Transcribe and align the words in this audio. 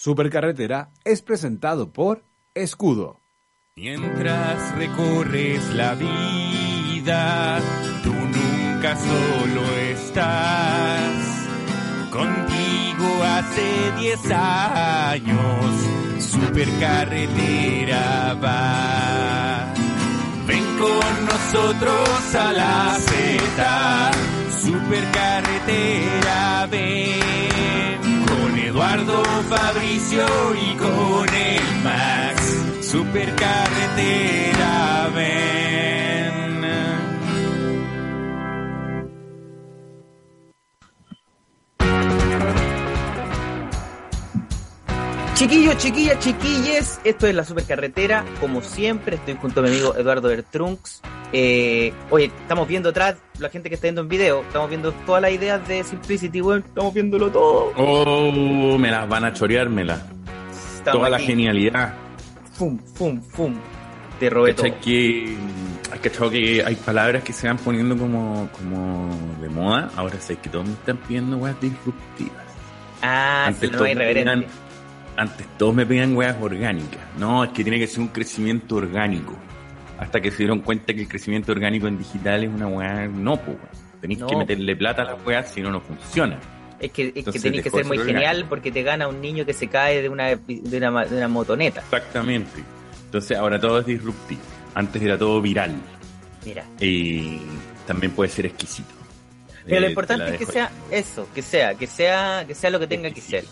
Supercarretera 0.00 0.92
es 1.02 1.22
presentado 1.22 1.92
por 1.92 2.22
Escudo. 2.54 3.20
Mientras 3.74 4.76
recorres 4.76 5.74
la 5.74 5.96
vida, 5.96 7.58
tú 8.04 8.12
nunca 8.12 8.94
solo 8.94 9.62
estás. 9.90 11.48
Contigo 12.12 13.24
hace 13.24 13.90
10 13.98 14.30
años, 14.30 15.74
Supercarretera 16.20 18.34
va. 18.34 19.74
Ven 20.46 20.64
con 20.78 21.26
nosotros 21.26 22.36
a 22.36 22.52
la 22.52 22.96
Z, 23.00 24.12
Supercarretera 24.62 26.68
ven. 26.70 27.47
Eduardo 28.88 29.22
Fabricio 29.50 30.24
y 30.54 30.74
con 30.76 31.28
el 31.34 31.60
Max, 31.84 32.40
Supercarretera 32.80 35.10
ven. 35.14 35.58
Chiquillos, 45.34 45.76
chiquillas, 45.76 46.18
chiquilles, 46.20 47.00
esto 47.04 47.26
es 47.26 47.34
la 47.34 47.44
supercarretera. 47.44 48.24
Como 48.40 48.62
siempre, 48.62 49.16
estoy 49.16 49.34
junto 49.34 49.60
a 49.60 49.64
mi 49.64 49.68
amigo 49.68 49.94
Eduardo 49.96 50.28
Bertrunks. 50.28 51.02
Eh, 51.32 51.92
oye, 52.10 52.26
estamos 52.40 52.66
viendo 52.66 52.88
atrás, 52.88 53.16
la 53.38 53.50
gente 53.50 53.68
que 53.68 53.74
está 53.74 53.86
viendo 53.86 54.00
en 54.00 54.08
video, 54.08 54.40
estamos 54.42 54.68
viendo 54.70 54.92
todas 55.06 55.20
las 55.22 55.32
ideas 55.32 55.66
de 55.68 55.84
Simplicity, 55.84 56.40
weón. 56.40 56.64
Estamos 56.66 56.94
viéndolo 56.94 57.30
todo. 57.30 57.72
Oh, 57.76 58.78
me 58.78 58.90
las 58.90 59.08
van 59.08 59.24
a 59.24 59.32
choreármela. 59.32 59.94
Estamos 60.76 61.00
Toda 61.00 61.10
la 61.10 61.18
genialidad. 61.18 61.94
Fum, 62.54 62.78
fum, 62.78 63.20
fum. 63.20 63.54
Te 64.18 64.30
robé 64.30 64.54
todo. 64.54 64.64
¿Cachai 64.66 64.80
que, 64.80 65.36
hay 65.92 65.98
cachado 66.00 66.30
que 66.30 66.64
hay 66.64 66.74
palabras 66.76 67.22
que 67.22 67.32
se 67.32 67.46
van 67.46 67.58
poniendo 67.58 67.96
como, 67.96 68.48
como 68.52 69.10
de 69.40 69.48
moda. 69.48 69.90
Ahora 69.96 70.18
sé 70.20 70.36
que 70.36 70.48
todos 70.48 70.66
me 70.66 70.72
están 70.72 70.96
pidiendo 70.96 71.36
weas 71.36 71.60
disruptivas. 71.60 72.44
Ah, 73.02 73.44
Antes 73.48 73.68
sí, 73.68 73.72
no 73.72 73.78
todos 73.78 73.94
me 73.94 74.14
pedían- 74.14 74.46
Antes 75.16 75.46
todos 75.58 75.74
me 75.74 75.84
pedían 75.84 76.16
weas 76.16 76.36
orgánicas. 76.40 77.00
No, 77.18 77.44
es 77.44 77.50
que 77.50 77.62
tiene 77.62 77.78
que 77.78 77.86
ser 77.86 78.00
un 78.00 78.08
crecimiento 78.08 78.76
orgánico. 78.76 79.34
Hasta 79.98 80.20
que 80.20 80.30
se 80.30 80.38
dieron 80.38 80.60
cuenta 80.60 80.94
que 80.94 81.00
el 81.00 81.08
crecimiento 81.08 81.52
orgánico 81.52 81.86
en 81.88 81.98
digital 81.98 82.44
es 82.44 82.50
una 82.50 82.68
wea 82.68 83.06
no, 83.08 83.34
weón. 83.34 83.58
Tenéis 84.00 84.20
No. 84.20 84.26
que 84.28 84.36
meterle 84.36 84.76
plata 84.76 85.02
a 85.02 85.04
las 85.06 85.26
weas, 85.26 85.50
si 85.50 85.60
no, 85.60 85.70
no 85.70 85.80
funciona. 85.80 86.38
Es 86.78 86.92
que, 86.92 87.12
es 87.14 87.24
que 87.24 87.40
tenés 87.40 87.62
que 87.62 87.70
ser 87.70 87.84
muy 87.84 87.98
genial 87.98 88.46
porque 88.48 88.70
te 88.70 88.84
gana 88.84 89.08
un 89.08 89.20
niño 89.20 89.44
que 89.44 89.52
se 89.52 89.66
cae 89.66 90.00
de 90.00 90.08
una, 90.08 90.28
de 90.36 90.76
una, 90.76 91.04
de 91.04 91.16
una 91.16 91.26
motoneta. 91.28 91.80
Exactamente. 91.80 92.62
Entonces 93.06 93.36
ahora 93.36 93.58
todo 93.58 93.80
es 93.80 93.86
disruptivo. 93.86 94.40
Antes 94.74 95.02
era 95.02 95.18
todo 95.18 95.40
viral. 95.42 95.74
Mira. 96.44 96.64
Y 96.80 97.40
también 97.86 98.12
puede 98.12 98.30
ser 98.30 98.46
exquisito. 98.46 98.94
Pero 99.66 99.80
lo 99.80 99.86
Eh, 99.86 99.90
importante 99.90 100.24
te 100.26 100.30
la 100.30 100.36
es 100.36 100.46
que 100.46 100.52
sea 100.52 100.70
eso, 100.92 101.26
que 101.34 101.42
sea, 101.42 101.74
que 101.74 101.86
sea, 101.88 102.44
que 102.46 102.54
sea 102.54 102.70
lo 102.70 102.78
que 102.78 102.86
tenga 102.86 103.10
que 103.10 103.20
ser. 103.20 103.44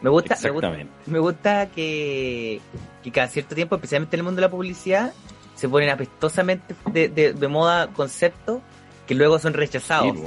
Me 0.00 0.10
gusta, 0.10 0.36
me 0.40 0.50
gusta, 0.50 0.68
Exactamente. 0.68 0.92
me 1.10 1.18
gusta 1.18 1.66
que, 1.70 2.60
que 3.02 3.10
cada 3.10 3.26
cierto 3.26 3.54
tiempo, 3.56 3.74
especialmente 3.74 4.14
en 4.16 4.20
el 4.20 4.24
mundo 4.24 4.36
de 4.36 4.46
la 4.46 4.50
publicidad, 4.50 5.12
se 5.54 5.68
ponen 5.68 5.90
apestosamente 5.90 6.74
de, 6.92 7.08
de, 7.08 7.32
de 7.32 7.48
moda 7.48 7.88
conceptos 7.88 8.60
que 9.06 9.14
luego 9.14 9.38
son 9.38 9.54
rechazados. 9.54 10.16
Sí. 10.16 10.22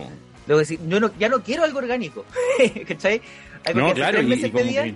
Luego 0.48 0.60
decir, 0.60 0.80
yo 0.88 1.00
no, 1.00 1.12
ya 1.20 1.28
no 1.30 1.42
quiero 1.44 1.64
algo 1.64 1.80
orgánico. 1.80 2.26
¿Cachai? 2.88 3.22
Hay 3.66 3.74
No, 3.74 3.94
claro, 3.94 4.22
y, 4.22 4.40
que- 4.40 4.96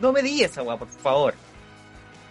no 0.00 0.12
me 0.12 0.22
di 0.22 0.42
esa 0.42 0.60
agua, 0.60 0.78
por 0.78 0.88
favor. 0.88 1.34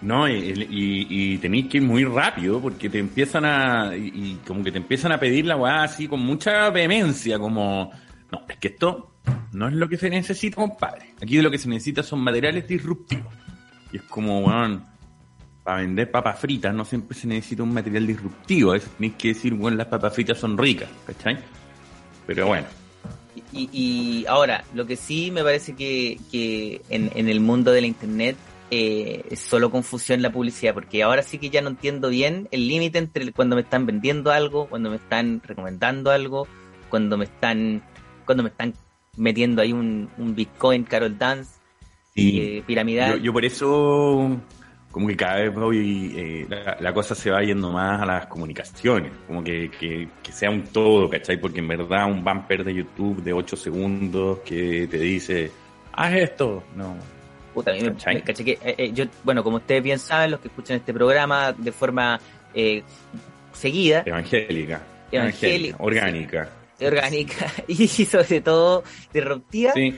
No, 0.01 0.27
y, 0.27 0.33
y, 0.33 1.07
y 1.09 1.37
tenéis 1.37 1.67
que 1.69 1.77
ir 1.77 1.83
muy 1.83 2.03
rápido 2.03 2.59
porque 2.59 2.89
te 2.89 2.99
empiezan 2.99 3.45
a. 3.45 3.95
Y, 3.95 4.11
y 4.13 4.39
como 4.45 4.61
que 4.63 4.71
te 4.71 4.77
empiezan 4.77 5.13
a 5.13 5.19
pedir 5.19 5.45
la 5.45 5.55
weá 5.55 5.83
así 5.83 6.07
con 6.09 6.19
mucha 6.19 6.69
vehemencia, 6.71 7.39
como. 7.39 7.89
No, 8.29 8.41
es 8.49 8.57
que 8.57 8.69
esto 8.69 9.13
no 9.53 9.67
es 9.69 9.73
lo 9.73 9.87
que 9.87 9.97
se 9.97 10.09
necesita, 10.09 10.55
compadre. 10.57 11.13
Aquí 11.21 11.41
lo 11.41 11.49
que 11.49 11.57
se 11.57 11.69
necesita 11.69 12.03
son 12.03 12.19
materiales 12.19 12.67
disruptivos. 12.67 13.33
Y 13.93 13.97
es 13.97 14.03
como, 14.03 14.39
weón, 14.41 14.83
para 15.63 15.81
vender 15.81 16.11
papas 16.11 16.39
fritas 16.39 16.73
no 16.73 16.83
siempre 16.85 17.17
se 17.17 17.27
necesita 17.27 17.63
un 17.63 17.73
material 17.73 18.05
disruptivo. 18.05 18.71
A 18.71 18.73
veces 18.73 18.89
tenéis 18.91 19.13
que 19.17 19.29
decir, 19.29 19.53
weón, 19.53 19.77
las 19.77 19.87
papas 19.87 20.13
fritas 20.13 20.37
son 20.37 20.57
ricas, 20.57 20.89
¿cachai? 21.07 21.37
Pero 22.27 22.47
bueno, 22.47 22.67
Y, 23.51 23.69
y 23.71 24.25
ahora, 24.27 24.63
lo 24.73 24.85
que 24.85 24.95
sí 24.95 25.31
me 25.31 25.43
parece 25.43 25.75
que, 25.75 26.19
que 26.31 26.81
en, 26.89 27.11
en 27.15 27.29
el 27.29 27.39
mundo 27.39 27.71
de 27.71 27.81
la 27.81 27.87
internet 27.87 28.35
eh, 28.71 29.23
es 29.29 29.39
solo 29.39 29.69
confusión 29.69 30.21
la 30.21 30.31
publicidad, 30.31 30.73
porque 30.73 31.03
ahora 31.03 31.21
sí 31.21 31.37
que 31.37 31.49
ya 31.49 31.61
no 31.61 31.69
entiendo 31.69 32.09
bien 32.09 32.47
el 32.51 32.67
límite 32.67 32.97
entre 32.97 33.31
cuando 33.31 33.55
me 33.55 33.61
están 33.61 33.85
vendiendo 33.85 34.31
algo, 34.31 34.67
cuando 34.67 34.89
me 34.89 34.95
están 34.97 35.41
recomendando 35.43 36.11
algo, 36.11 36.47
cuando 36.89 37.17
me 37.17 37.25
están, 37.25 37.83
cuando 38.25 38.43
me 38.43 38.49
están 38.49 38.73
metiendo 39.17 39.61
ahí 39.61 39.73
un, 39.73 40.09
un 40.17 40.35
Bitcoin 40.35 40.83
Carol 40.83 41.17
Dance, 41.17 41.51
y 42.15 42.39
eh, 42.39 42.63
piramidal. 42.65 43.17
yo, 43.17 43.25
yo 43.25 43.33
por 43.33 43.45
eso 43.45 44.39
como 44.93 45.07
que 45.07 45.17
cada 45.17 45.37
vez 45.41 45.53
voy, 45.53 46.13
eh, 46.15 46.45
la, 46.47 46.77
la 46.79 46.93
cosa 46.93 47.15
se 47.15 47.31
va 47.31 47.41
yendo 47.41 47.71
más 47.71 47.99
a 48.01 48.05
las 48.05 48.27
comunicaciones, 48.27 49.11
como 49.27 49.43
que, 49.43 49.69
que, 49.71 50.07
que 50.21 50.31
sea 50.31 50.49
un 50.51 50.61
todo, 50.67 51.09
¿cachai? 51.09 51.37
Porque 51.41 51.59
en 51.59 51.67
verdad 51.67 52.05
un 52.09 52.23
bumper 52.23 52.63
de 52.63 52.75
YouTube 52.75 53.21
de 53.23 53.33
8 53.33 53.55
segundos 53.57 54.39
que 54.45 54.87
te 54.89 54.97
dice, 54.99 55.51
haz 55.93 56.13
esto, 56.13 56.63
no. 56.75 56.95
Puta, 57.55 57.71
a 57.71 57.73
mí 57.73 57.81
me- 57.81 57.89
me 58.13 58.21
caché 58.21 58.45
que, 58.45 58.51
eh, 58.51 58.75
eh, 58.77 58.91
yo, 58.93 59.05
bueno, 59.23 59.43
como 59.43 59.57
ustedes 59.57 59.81
bien 59.83 59.97
saben, 59.99 60.29
los 60.31 60.39
que 60.39 60.47
escuchan 60.47 60.77
este 60.77 60.93
programa 60.93 61.51
de 61.53 61.71
forma 61.71 62.19
eh, 62.53 62.83
seguida, 63.51 64.03
Evangélica, 64.05 64.81
Evangélica, 65.11 65.75
orgánica. 65.79 66.49
orgánica. 66.79 67.47
Y 67.67 67.87
sobre 67.87 68.41
todo 68.41 68.83
disruptiva, 69.11 69.73
Sí, 69.73 69.95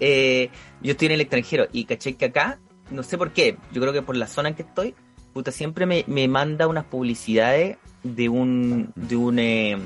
eh, 0.00 0.48
yo 0.82 0.92
estoy 0.92 1.06
en 1.06 1.12
el 1.12 1.20
extranjero 1.22 1.66
y 1.72 1.84
caché 1.84 2.14
que 2.14 2.26
acá, 2.26 2.58
no 2.90 3.02
sé 3.02 3.18
por 3.18 3.32
qué, 3.32 3.56
yo 3.72 3.80
creo 3.80 3.92
que 3.92 4.02
por 4.02 4.16
la 4.16 4.26
zona 4.26 4.50
en 4.50 4.54
que 4.54 4.62
estoy, 4.62 4.94
puta, 5.32 5.50
siempre 5.50 5.86
me, 5.86 6.04
me 6.06 6.28
manda 6.28 6.66
unas 6.66 6.84
publicidades 6.84 7.78
de 8.02 8.28
un, 8.28 8.92
de 8.94 9.16
un, 9.16 9.38
eh, 9.38 9.76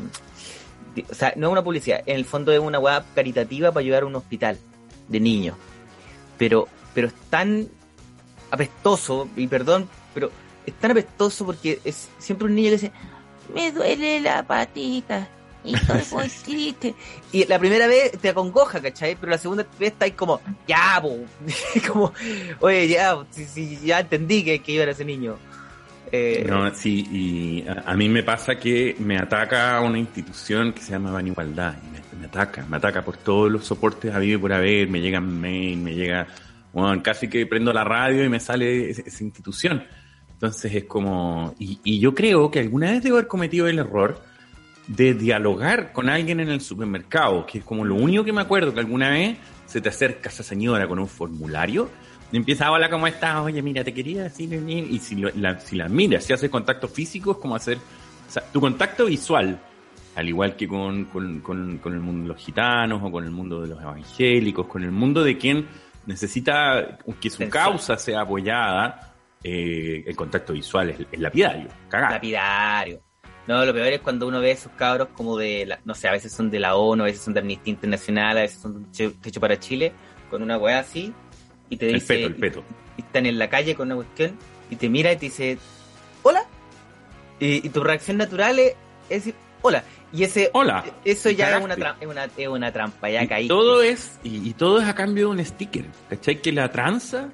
o 1.11 1.15
sea, 1.15 1.33
no 1.37 1.47
es 1.49 1.53
una 1.53 1.65
publicidad, 1.65 2.03
en 2.07 2.17
el 2.17 2.25
fondo 2.25 2.53
es 2.53 2.59
una 2.59 2.79
web 2.79 3.03
caritativa 3.15 3.73
para 3.73 3.81
ayudar 3.81 4.03
a 4.03 4.07
un 4.07 4.17
hospital 4.17 4.59
de 5.09 5.21
niños, 5.21 5.57
pero, 6.37 6.69
pero 6.95 7.09
es 7.09 7.15
tan 7.31 7.69
apestoso, 8.51 9.29
y 9.37 9.47
perdón, 9.47 9.89
pero 10.15 10.31
es 10.67 10.75
tan 10.75 10.91
apestoso 10.91 11.47
porque 11.47 11.81
es 11.85 12.09
siempre 12.19 12.47
un 12.47 12.55
niño 12.55 12.69
que 12.69 12.77
dice, 12.77 12.93
me 13.55 13.73
duele 13.73 14.21
la 14.21 14.43
patita, 14.43 15.29
y 17.33 17.45
la 17.47 17.59
primera 17.59 17.87
vez 17.87 18.13
te 18.13 18.29
acongoja, 18.31 18.81
¿cachai? 18.81 19.17
Pero 19.17 19.31
la 19.31 19.39
segunda 19.39 19.67
vez 19.79 19.93
estáis 19.93 20.15
como, 20.15 20.41
ya, 20.67 20.99
po. 21.01 21.19
como, 21.89 22.13
oye, 22.61 22.89
ya, 22.89 23.17
si, 23.31 23.45
si 23.45 23.79
ya 23.85 24.01
entendí 24.01 24.45
que, 24.45 24.61
que 24.61 24.75
yo 24.75 24.83
era 24.83 24.93
ese 24.93 25.05
niño. 25.05 25.37
Eh, 26.11 26.47
No, 26.49 26.75
sí, 26.75 27.07
y 27.11 27.69
a, 27.69 27.85
a 27.87 27.95
mí 27.95 28.09
me 28.09 28.23
pasa 28.23 28.57
que 28.57 28.97
me 28.99 29.19
ataca 29.19 29.81
una 29.81 29.99
institución 29.99 30.73
que 30.73 30.81
se 30.81 30.93
llama 30.93 31.11
Ban 31.11 31.27
Igualdad, 31.27 31.75
y 31.85 31.91
me, 31.91 32.21
me 32.21 32.27
ataca, 32.27 32.65
me 32.69 32.77
ataca 32.77 33.05
por 33.05 33.17
todos 33.17 33.51
los 33.51 33.65
soportes 33.65 34.15
a 34.15 34.25
y 34.25 34.37
por 34.37 34.53
haber, 34.53 34.89
me 34.89 35.01
llegan 35.01 35.41
mail, 35.41 35.79
me 35.79 35.95
llega, 35.95 36.27
bueno, 36.73 37.03
casi 37.03 37.29
que 37.29 37.47
prendo 37.47 37.73
la 37.73 37.85
radio 37.85 38.25
y 38.25 38.29
me 38.29 38.41
sale 38.41 38.91
esa, 38.91 39.03
esa 39.03 39.25
institución. 39.25 39.85
Entonces 40.33 40.73
es 40.73 40.85
como, 40.85 41.55
y, 41.59 41.81
y 41.83 41.99
yo 41.99 42.15
creo 42.15 42.51
que 42.51 42.61
alguna 42.61 42.93
vez 42.93 43.03
debo 43.03 43.17
haber 43.17 43.27
cometido 43.27 43.67
el 43.67 43.81
error 43.81 44.23
de 44.89 45.15
dialogar 45.15 45.93
con 45.93 46.09
alguien 46.09 46.41
en 46.41 46.49
el 46.49 46.61
supermercado, 46.61 47.47
que 47.47 47.59
es 47.59 47.65
como 47.65 47.85
lo 47.85 47.95
único 47.95 48.25
que 48.25 48.33
me 48.33 48.41
acuerdo 48.41 48.73
que 48.75 48.81
alguna 48.81 49.11
vez 49.11 49.37
se 49.67 49.81
te 49.81 49.89
acerca 49.91 50.29
esa 50.31 50.43
señora 50.43 50.89
con 50.89 50.99
un 50.99 51.07
formulario 51.07 51.89
y 52.33 52.37
empieza, 52.39 52.71
hola, 52.71 52.89
¿cómo 52.91 53.07
estás? 53.07 53.37
Oye, 53.41 53.63
mira, 53.63 53.85
te 53.85 53.93
quería 53.95 54.25
decir, 54.25 54.53
y 54.69 54.99
si, 54.99 55.17
lo- 55.17 55.31
la, 55.37 55.61
si 55.61 55.77
la 55.77 55.89
miras, 55.89 56.25
si 56.25 56.33
haces 56.33 56.51
contacto 56.51 56.89
físico, 56.89 57.33
es 57.33 57.37
como 57.39 57.55
hacer, 57.55 57.77
o 57.79 58.31
sea, 58.31 58.43
tu 58.51 58.61
contacto 58.61 59.05
visual, 59.07 59.59
al 60.17 60.29
igual 60.29 60.57
que 60.57 60.67
con, 60.67 61.05
con, 61.07 61.41
con, 61.41 61.79
con 61.79 61.93
el 61.93 62.01
mundo 62.01 62.23
de 62.23 62.29
los 62.29 62.39
gitanos 62.43 63.01
o 63.05 63.11
con 63.11 63.25
el 63.25 63.31
mundo 63.31 63.61
de 63.63 63.69
los 63.69 63.81
evangélicos, 63.81 64.67
con 64.67 64.83
el 64.83 64.91
mundo 64.91 65.23
de 65.23 65.37
quien 65.39 65.67
necesita 66.07 66.99
que 67.21 67.31
su 67.31 67.49
causa 67.49 67.97
sea 67.99 68.23
apoyada, 68.23 69.15
eh, 69.45 70.03
el 70.07 70.17
contacto 70.17 70.55
visual 70.55 70.91
es, 70.91 71.01
es 71.13 71.21
lapidario, 71.21 71.69
cagado. 71.89 72.15
lapidario. 72.15 73.01
No, 73.49 73.65
lo 73.65 73.73
peor 73.73 73.89
es 73.89 74.01
cuando 74.03 74.29
uno 74.29 74.41
ve 74.41 74.51
esos 74.53 74.71
cabros 74.73 75.09
como 75.17 75.37
de, 75.37 75.65
la- 75.67 75.81
no 75.85 75.95
sé, 75.95 76.07
a 76.07 76.13
veces 76.13 76.31
son 76.33 76.51
de 76.51 76.61
la 76.61 76.77
ONU, 76.77 77.03
a 77.03 77.07
veces 77.07 77.23
son 77.23 77.35
de 77.35 77.41
Amnistía 77.41 77.73
Internacional, 77.73 78.37
a 78.39 78.43
veces 78.43 78.61
son 78.61 78.87
de 78.93 79.09
Techo 79.23 79.41
para 79.41 79.59
Chile, 79.59 79.93
con 80.31 80.43
una 80.43 80.59
weá 80.59 80.79
así, 80.81 81.13
y 81.71 81.77
te 81.79 81.87
El 81.89 81.95
dice, 81.95 82.15
peto, 82.15 82.27
el 82.27 82.35
peto. 82.37 82.65
y 82.99 83.01
están 83.01 83.25
en 83.27 83.39
la 83.39 83.49
calle 83.49 83.75
con 83.75 83.87
una 83.89 83.97
cuestión, 83.97 84.37
y 84.71 84.77
te 84.77 84.89
mira 84.91 85.11
y 85.13 85.17
te 85.17 85.27
dice, 85.27 85.59
hola, 86.23 86.43
y, 87.41 87.67
y 87.67 87.71
tu 87.71 87.83
reacción 87.83 88.19
natural 88.19 88.59
es, 88.59 88.73
es 89.09 89.25
decir, 89.25 89.35
hola, 89.63 89.83
Y 90.13 90.25
ese, 90.25 90.51
Hola. 90.55 90.85
eso 91.05 91.31
ya 91.31 91.57
es 91.59 91.63
una, 91.65 91.75
es 92.01 92.07
una, 92.07 92.25
es 92.37 92.49
una 92.49 92.73
trampa, 92.73 93.11
ya 93.11 93.25
Y 93.25 93.29
caí. 93.29 93.49
todo 93.49 93.83
es 93.83 94.19
y, 94.23 94.49
y 94.49 94.53
todo 94.55 94.81
es 94.81 94.89
a 94.89 94.95
cambio 94.95 95.27
de 95.29 95.33
un 95.39 95.45
sticker. 95.45 95.85
¿Cachai? 96.09 96.41
Que 96.41 96.51
la 96.53 96.71
tranza 96.71 97.29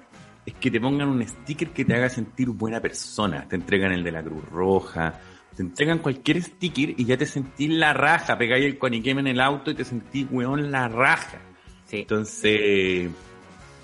es 0.44 0.54
que 0.54 0.70
te 0.72 0.80
pongan 0.80 1.08
un 1.08 1.24
sticker 1.26 1.70
que 1.70 1.84
te 1.84 1.94
haga 1.94 2.08
sentir 2.08 2.48
buena 2.48 2.80
persona. 2.80 3.46
Te 3.48 3.54
entregan 3.54 3.92
el 3.92 4.02
de 4.02 4.10
la 4.10 4.22
Cruz 4.24 4.44
Roja, 4.50 5.20
te 5.56 5.62
entregan 5.62 5.98
cualquier 5.98 6.42
sticker 6.42 6.94
y 6.96 7.04
ya 7.04 7.16
te 7.16 7.26
sentís 7.26 7.70
la 7.70 7.92
raja. 7.92 8.36
Pegáis 8.36 8.64
el 8.64 8.78
coniqueme 8.78 9.20
en 9.20 9.28
el 9.28 9.40
auto 9.40 9.70
y 9.70 9.74
te 9.74 9.84
sentís, 9.84 10.26
weón, 10.30 10.70
la 10.70 10.88
raja. 10.88 11.38
Sí. 11.86 11.98
Entonces, 11.98 13.10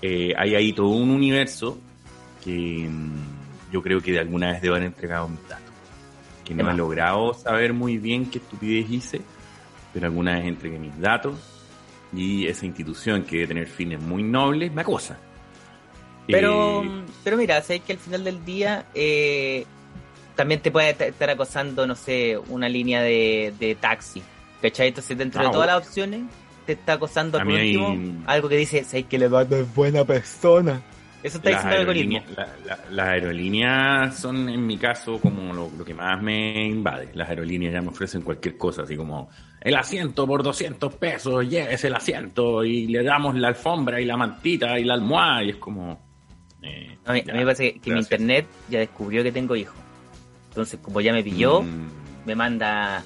eh, 0.01 0.33
hay 0.37 0.55
ahí 0.55 0.73
todo 0.73 0.89
un 0.89 1.11
universo 1.11 1.79
que 2.43 2.87
mm, 2.89 3.71
yo 3.71 3.81
creo 3.81 4.01
que 4.01 4.11
de 4.11 4.19
alguna 4.19 4.51
vez 4.51 4.61
debo 4.61 4.75
haber 4.75 4.87
entregado 4.87 5.27
mis 5.27 5.47
datos. 5.47 5.71
Que 6.43 6.53
no 6.53 6.69
he 6.69 6.73
logrado 6.73 7.33
saber 7.33 7.71
muy 7.73 7.97
bien 7.97 8.29
qué 8.29 8.39
estupidez 8.39 8.89
hice, 8.89 9.21
pero 9.93 10.07
alguna 10.07 10.35
vez 10.35 10.45
entregué 10.45 10.79
mis 10.79 10.99
datos 10.99 11.35
y 12.13 12.47
esa 12.47 12.65
institución 12.65 13.23
que 13.23 13.37
debe 13.37 13.47
tener 13.47 13.67
fines 13.67 14.01
muy 14.01 14.23
nobles 14.23 14.73
me 14.73 14.81
acosa. 14.81 15.17
Pero, 16.27 16.83
Eh, 16.83 17.03
pero 17.23 17.37
mira, 17.37 17.61
sabes 17.61 17.83
que 17.83 17.93
al 17.93 17.99
final 17.99 18.23
del 18.23 18.43
día 18.43 18.85
eh, 18.93 19.65
también 20.41 20.59
te 20.59 20.71
puede 20.71 20.89
estar 21.07 21.29
acosando, 21.29 21.85
no 21.85 21.93
sé, 21.95 22.35
una 22.49 22.67
línea 22.67 23.01
de, 23.03 23.53
de 23.59 23.75
taxi. 23.75 24.23
¿Cachai? 24.59 24.87
Entonces, 24.87 25.15
dentro 25.15 25.39
Ah, 25.41 25.43
de 25.43 25.49
todas 25.51 25.67
bueno. 25.67 25.79
las 25.79 25.87
opciones, 25.87 26.21
te 26.65 26.73
está 26.73 26.93
acosando 26.93 27.37
A 27.37 27.43
por 27.43 27.51
mí 27.53 27.59
hay- 27.59 27.75
último 27.75 28.23
algo 28.25 28.49
que 28.49 28.57
dice, 28.57 28.83
sabes 28.83 29.05
que 29.05 29.17
a 29.17 29.29
dar 29.29 29.47
buena 29.75 30.03
persona. 30.03 30.81
Eso 31.21 31.37
está 31.37 31.51
las 31.51 31.63
diciendo 31.63 31.75
el 31.75 31.81
algoritmo. 31.81 32.23
la- 32.35 32.47
la- 32.65 32.79
las 32.89 33.07
aerolíneas 33.09 34.19
son 34.19 34.49
en 34.49 34.65
mi 34.65 34.77
caso 34.77 35.19
como 35.19 35.53
lo, 35.53 35.69
lo 35.77 35.85
que 35.85 35.93
más 35.93 36.19
me 36.21 36.65
invade. 36.65 37.09
Las 37.13 37.29
aerolíneas 37.29 37.73
ya 37.73 37.81
me 37.83 37.89
ofrecen 37.89 38.21
cualquier 38.23 38.57
cosa, 38.57 38.81
así 38.81 38.95
como 38.97 39.29
el 39.61 39.75
asiento 39.75 40.25
por 40.25 40.41
200 40.41 40.95
pesos, 40.95 41.47
llévese 41.47 41.87
el 41.87 41.95
asiento 41.95 42.63
y 42.63 42.87
le 42.87 43.03
damos 43.03 43.35
la 43.35 43.49
alfombra 43.49 44.01
y 44.01 44.05
la 44.05 44.17
mantita 44.17 44.79
y 44.79 44.83
la 44.83 44.95
almohada 44.95 45.43
y 45.43 45.49
es 45.51 45.57
como... 45.57 45.99
eh, 46.63 46.97
A 47.05 47.13
mí, 47.13 47.23
ya, 47.23 47.31
a 47.31 47.35
mí 47.35 47.39
me 47.39 47.45
parece 47.45 47.73
que, 47.73 47.79
que 47.81 47.91
mi 47.93 47.99
internet 47.99 48.47
ya 48.69 48.79
descubrió 48.79 49.21
que 49.21 49.31
tengo 49.31 49.55
hijos. 49.55 49.75
Entonces, 50.51 50.79
como 50.81 51.01
ya 51.01 51.13
me 51.13 51.23
pilló, 51.23 51.61
Mm, 51.61 51.87
me 52.25 52.35
manda 52.35 53.03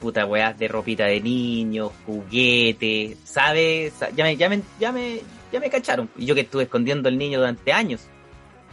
puta 0.00 0.26
weas 0.26 0.58
de 0.58 0.66
ropita 0.68 1.04
de 1.06 1.20
niños, 1.20 1.92
juguetes, 2.06 3.16
¿sabes? 3.24 3.92
Sa- 3.94 4.10
Ya 4.10 4.24
me, 4.24 4.36
ya, 4.36 4.48
me, 4.48 4.60
ya, 4.78 4.92
me, 4.92 5.20
ya 5.52 5.60
me 5.60 5.70
cacharon. 5.70 6.08
Y 6.16 6.26
yo 6.26 6.34
que 6.34 6.42
estuve 6.42 6.64
escondiendo 6.64 7.08
al 7.08 7.16
niño 7.18 7.38
durante 7.38 7.72
años. 7.72 8.06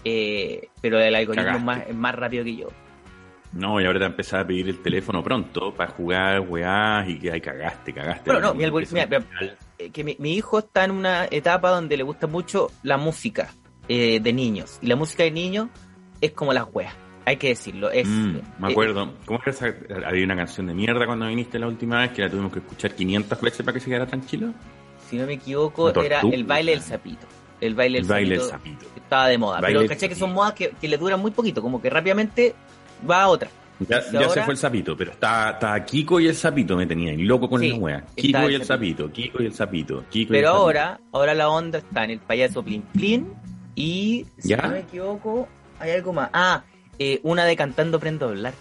Eh, 0.03 0.69
pero 0.81 0.99
el 0.99 1.13
algoritmo 1.15 1.49
es 1.57 1.63
más, 1.63 1.87
es 1.87 1.95
más 1.95 2.15
rápido 2.15 2.43
que 2.43 2.55
yo. 2.55 2.67
No, 3.53 3.79
y 3.81 3.85
ahora 3.85 3.99
te 3.99 4.05
empezás 4.05 4.41
a 4.43 4.47
pedir 4.47 4.67
el 4.69 4.81
teléfono 4.81 5.23
pronto 5.23 5.73
para 5.73 5.91
jugar, 5.91 6.41
weás, 6.41 7.07
y 7.09 7.19
que 7.19 7.31
ay, 7.31 7.41
cagaste, 7.41 7.93
cagaste. 7.93 8.29
Bueno, 8.31 8.53
no, 8.53 8.69
Porque 8.71 8.87
mi 8.93 9.01
mira, 9.05 9.23
Eh, 9.79 9.89
que 9.89 10.03
mi, 10.03 10.15
mi 10.19 10.33
hijo 10.33 10.59
está 10.59 10.85
en 10.85 10.91
una 10.91 11.25
etapa 11.29 11.69
donde 11.71 11.97
le 11.97 12.03
gusta 12.03 12.27
mucho 12.27 12.71
la 12.83 12.97
música 12.97 13.49
eh, 13.87 14.19
de 14.19 14.33
niños. 14.33 14.79
Y 14.81 14.87
la 14.87 14.95
música 14.95 15.23
de 15.23 15.31
niños 15.31 15.69
es 16.21 16.31
como 16.31 16.53
las 16.53 16.65
weas. 16.73 16.93
Hay 17.27 17.35
que 17.35 17.49
decirlo. 17.49 17.91
Es, 17.91 18.07
Mm, 18.07 18.37
me 18.59 18.69
eh, 18.69 18.71
acuerdo. 18.71 19.13
¿Cómo 19.25 19.39
era 19.41 19.51
esa? 19.51 19.73
Había 20.05 20.23
una 20.23 20.35
canción 20.37 20.67
de 20.67 20.73
mierda 20.73 21.05
cuando 21.05 21.27
viniste 21.27 21.59
la 21.59 21.67
última 21.67 21.99
vez 21.99 22.11
que 22.11 22.21
la 22.21 22.29
tuvimos 22.29 22.53
que 22.53 22.59
escuchar 22.59 22.95
500 22.95 23.41
veces 23.41 23.63
para 23.65 23.73
que 23.73 23.79
se 23.81 23.87
quedara 23.89 24.05
tranquilo. 24.07 24.53
si 25.09 25.17
no 25.17 25.25
me 25.25 25.33
equivoco, 25.33 25.89
era 26.01 26.21
el 26.21 26.45
baile 26.45 26.71
del 26.71 26.81
sapito. 26.81 27.27
El 27.59 27.75
baile 27.75 27.97
del 27.97 28.05
El 28.05 28.09
baile 28.09 28.37
del 28.37 28.43
sapito. 28.47 28.79
sapito. 28.85 28.99
estaba 29.01 29.27
de 29.27 29.37
moda. 29.37 29.59
Baile 29.59 29.79
Pero 29.79 29.89
caché 29.89 30.07
que 30.07 30.15
son 30.15 30.31
modas 30.33 30.53
que, 30.53 30.69
que 30.79 30.87
le 30.87 30.97
duran 30.97 31.19
muy 31.19 31.31
poquito, 31.31 31.61
como 31.61 31.81
que 31.81 31.89
rápidamente 31.89 32.55
va 33.09 33.23
a 33.23 33.27
otra. 33.27 33.49
Ya, 33.87 34.01
se 34.01 34.41
fue 34.43 34.53
el 34.53 34.57
sapito, 34.57 34.95
pero 34.97 35.11
está, 35.11 35.51
está 35.51 35.83
Kiko 35.85 36.19
y 36.19 36.27
el 36.27 36.33
sapito 36.35 36.75
me 36.77 36.87
tenían 36.87 37.27
loco 37.27 37.47
con 37.49 37.59
Sí, 37.61 37.69
la 37.71 37.75
wea. 37.77 38.05
Kiko 38.15 38.49
y 38.49 38.55
el 38.55 38.63
sapito, 38.63 39.11
Kiko 39.11 39.43
y 39.43 39.47
el 39.47 39.53
sapito, 39.53 40.03
Kiko 40.09 40.33
y 40.33 40.37
Pero 40.37 40.47
el 40.47 40.53
sapito. 40.53 40.61
ahora, 40.63 40.99
ahora 41.11 41.33
la 41.35 41.49
onda 41.49 41.77
está 41.79 42.03
en 42.05 42.11
el 42.11 42.19
payaso 42.19 42.63
Plin 42.63 42.81
Plin 42.93 43.33
y, 43.75 44.25
si 44.39 44.49
¿Ya? 44.49 44.57
no 44.63 44.69
me 44.69 44.79
equivoco, 44.79 45.47
hay 45.79 45.91
algo 45.91 46.11
más. 46.13 46.29
Ah, 46.33 46.63
eh, 46.99 47.19
una 47.23 47.45
de 47.45 47.55
Cantando 47.55 47.99
Prendo 47.99 48.27
a 48.27 48.29
Hablar. 48.29 48.53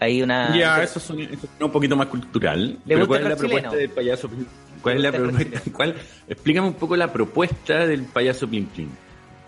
Hay 0.00 0.22
una... 0.22 0.56
Ya, 0.56 0.82
eso 0.82 0.98
es, 0.98 1.10
un, 1.10 1.20
eso 1.20 1.32
es 1.32 1.64
un 1.64 1.70
poquito 1.70 1.96
más 1.96 2.08
cultural. 2.08 2.78
¿Le 2.84 2.94
pero 2.94 3.06
gusta 3.06 3.22
¿cuál 3.22 3.22
es 3.22 3.28
la 3.28 3.36
propuesta 3.36 3.70
chileno? 3.70 3.80
del 3.80 3.90
payaso 3.90 4.28
Plin 4.28 4.46
¿Cuál 4.82 4.96
es 4.96 5.02
la 5.02 5.12
propuesta? 5.12 5.62
¿Cuál? 5.72 5.94
Explícame 6.28 6.68
un 6.68 6.74
poco 6.74 6.96
la 6.96 7.12
propuesta 7.12 7.86
del 7.86 8.04
payaso 8.04 8.48
Plin 8.48 8.66
Plin. 8.66 8.90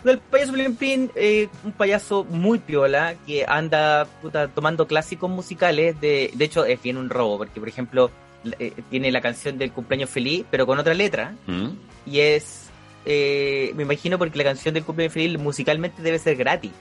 El 0.04 0.18
payaso 0.18 0.52
Plin 0.52 0.76
Plin, 0.76 1.10
eh, 1.14 1.48
un 1.64 1.72
payaso 1.72 2.24
muy 2.24 2.58
piola 2.58 3.16
que 3.26 3.44
anda 3.46 4.06
puta, 4.22 4.48
tomando 4.48 4.86
clásicos 4.86 5.28
musicales. 5.28 6.00
De, 6.00 6.30
de 6.32 6.44
hecho, 6.44 6.64
es 6.64 6.80
bien 6.80 6.96
un 6.96 7.10
robo, 7.10 7.38
porque 7.38 7.60
por 7.60 7.68
ejemplo, 7.68 8.10
eh, 8.58 8.72
tiene 8.88 9.10
la 9.10 9.20
canción 9.20 9.58
del 9.58 9.72
cumpleaños 9.72 10.08
feliz, 10.08 10.44
pero 10.50 10.66
con 10.66 10.78
otra 10.78 10.94
letra. 10.94 11.34
¿Mm? 11.46 11.70
Y 12.06 12.20
es, 12.20 12.70
eh, 13.04 13.72
me 13.74 13.82
imagino, 13.82 14.18
porque 14.18 14.38
la 14.38 14.44
canción 14.44 14.74
del 14.74 14.84
cumpleaños 14.84 15.12
feliz 15.12 15.38
musicalmente 15.38 16.02
debe 16.02 16.18
ser 16.18 16.36
gratis. 16.36 16.72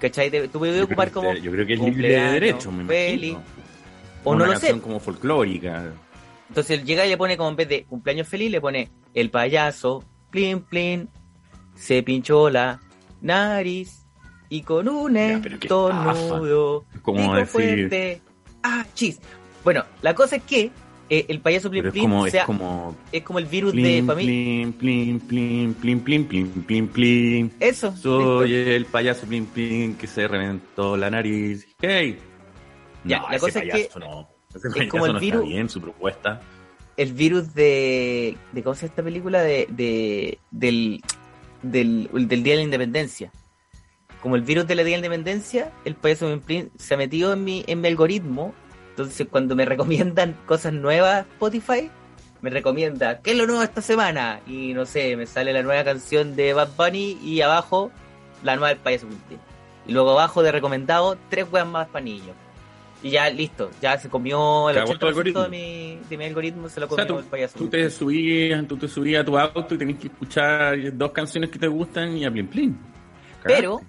¿Cachai? 0.00 0.30
Tú 0.48 0.58
puedes 0.58 0.82
ocupar 0.82 1.10
creo 1.10 1.22
como. 1.22 1.34
yo 1.34 1.50
creo 1.52 1.66
que 1.66 1.74
es 1.74 1.80
libre 1.80 2.08
de 2.08 2.20
derecho, 2.32 2.72
me 2.72 2.84
feliz. 2.84 3.30
imagino. 3.32 3.60
O 4.24 4.30
Una 4.32 4.46
no 4.46 4.52
lo 4.52 4.58
sé. 4.58 4.80
como 4.80 4.98
folclórica. 5.00 5.92
Entonces 6.48 6.78
él 6.80 6.84
llega 6.86 7.06
y 7.06 7.10
le 7.10 7.16
pone 7.16 7.36
como 7.36 7.50
en 7.50 7.56
vez 7.56 7.68
de 7.68 7.84
cumpleaños 7.84 8.26
feliz, 8.28 8.50
le 8.50 8.60
pone 8.60 8.90
el 9.14 9.30
payaso, 9.30 10.02
plin 10.30 10.60
plin, 10.62 11.08
se 11.74 12.02
pinchó 12.02 12.50
la 12.50 12.80
nariz 13.20 14.04
y 14.48 14.62
con 14.62 14.88
un 14.88 15.16
estornudo, 15.16 16.84
Como 17.02 17.34
decir- 17.34 17.46
fuerte, 17.46 18.22
ah, 18.62 18.84
chis. 18.94 19.20
Bueno, 19.64 19.84
la 20.02 20.14
cosa 20.14 20.36
es 20.36 20.42
que 20.42 20.70
eh, 21.10 21.26
el 21.28 21.40
payaso 21.40 21.68
plin 21.70 21.82
Pero 21.82 21.88
es 21.88 21.92
plin 21.92 22.04
como, 22.04 22.22
o 22.22 22.28
sea, 22.30 22.40
es 22.42 22.46
como 22.46 22.96
es 23.12 23.22
como 23.22 23.38
el 23.40 23.46
virus 23.46 23.72
de 23.74 24.02
familia. 24.06 24.24
plin, 24.24 24.72
plin, 24.72 25.20
plin, 25.20 25.74
plin, 25.74 26.00
plin, 26.00 26.48
plin, 26.66 26.88
plin. 26.88 27.52
Eso. 27.60 27.94
Soy 27.96 28.48
listo. 28.50 28.70
el 28.70 28.84
payaso 28.86 29.26
plin 29.26 29.46
plin 29.46 29.94
que 29.96 30.06
se 30.06 30.26
reventó 30.28 30.96
la 30.96 31.10
nariz. 31.10 31.66
Hey. 31.80 32.16
Ya, 33.04 33.18
no, 33.20 33.28
la 33.28 33.36
ese 33.36 33.40
cosa 33.46 33.58
es 33.62 33.70
payaso 33.70 33.98
que 33.98 34.06
no. 34.06 34.28
Ese 34.54 34.68
es 34.68 34.74
payaso 34.74 34.90
como 34.90 35.06
el 35.06 35.12
no 35.14 35.20
virus- 35.20 35.40
está 35.42 35.48
bien 35.52 35.68
su 35.68 35.80
propuesta. 35.80 36.40
el 36.96 37.12
virus 37.12 37.54
de, 37.54 38.36
de 38.52 38.62
¿cómo 38.62 38.74
se 38.74 38.86
esta 38.86 39.02
película? 39.02 39.42
De, 39.42 39.66
de 39.70 40.38
del, 40.50 41.00
del, 41.62 42.08
del 42.12 42.42
Día 42.42 42.52
de 42.54 42.58
la 42.58 42.64
Independencia. 42.64 43.32
Como 44.22 44.36
el 44.36 44.42
virus 44.42 44.66
de 44.66 44.74
la 44.74 44.84
Día 44.84 44.96
de 44.96 45.00
la 45.00 45.06
Independencia, 45.06 45.72
el 45.86 45.94
payaso 45.94 46.38
Plin 46.40 46.70
se 46.76 46.92
ha 46.92 46.96
metido 46.98 47.32
en 47.32 47.42
mi, 47.42 47.64
en 47.66 47.80
mi 47.80 47.88
algoritmo. 47.88 48.52
Entonces, 49.02 49.26
cuando 49.30 49.56
me 49.56 49.64
recomiendan 49.64 50.36
cosas 50.46 50.72
nuevas, 50.72 51.26
Spotify, 51.32 51.90
me 52.42 52.50
recomienda, 52.50 53.20
¿qué 53.20 53.32
es 53.32 53.36
lo 53.36 53.46
nuevo 53.46 53.62
esta 53.62 53.82
semana? 53.82 54.40
Y 54.46 54.72
no 54.74 54.86
sé, 54.86 55.16
me 55.16 55.26
sale 55.26 55.52
la 55.52 55.62
nueva 55.62 55.84
canción 55.84 56.36
de 56.36 56.52
Bad 56.54 56.70
Bunny 56.76 57.18
y 57.22 57.40
abajo 57.42 57.90
la 58.42 58.56
nueva 58.56 58.68
del 58.68 58.78
payaso 58.78 59.06
Plin. 59.06 59.38
Y 59.86 59.92
luego 59.92 60.12
abajo 60.12 60.42
de 60.42 60.52
recomendado, 60.52 61.18
tres 61.28 61.46
weas 61.50 61.66
más 61.66 61.88
para 61.88 62.04
niños. 62.04 62.34
Y 63.02 63.10
ya 63.10 63.30
listo, 63.30 63.70
ya 63.80 63.98
se 63.98 64.08
comió 64.10 64.68
el 64.68 64.76
Cagó 64.76 64.92
tu 64.98 65.06
80% 65.06 65.08
algoritmo. 65.08 65.42
de 65.42 65.48
mi, 65.48 65.98
de 66.08 66.16
mi 66.18 66.24
algoritmo, 66.26 66.68
se 66.68 66.80
lo 66.80 66.86
O 66.86 66.88
comió 66.90 67.04
sea, 67.06 67.14
tú, 67.14 67.18
el 67.18 67.24
payaso. 67.24 67.58
tú 67.58 67.68
te 67.68 67.88
subías, 67.90 68.66
tú 68.66 68.76
te 68.76 68.88
subías 68.88 69.22
a 69.22 69.24
tu 69.24 69.38
auto 69.38 69.74
y 69.74 69.78
tenías 69.78 69.98
que 69.98 70.08
escuchar 70.08 70.76
dos 70.96 71.10
canciones 71.12 71.50
que 71.50 71.58
te 71.58 71.66
gustan 71.68 72.16
y 72.16 72.24
a 72.26 72.30
plin 72.30 72.46
plin. 72.46 72.78
Pero, 73.42 73.80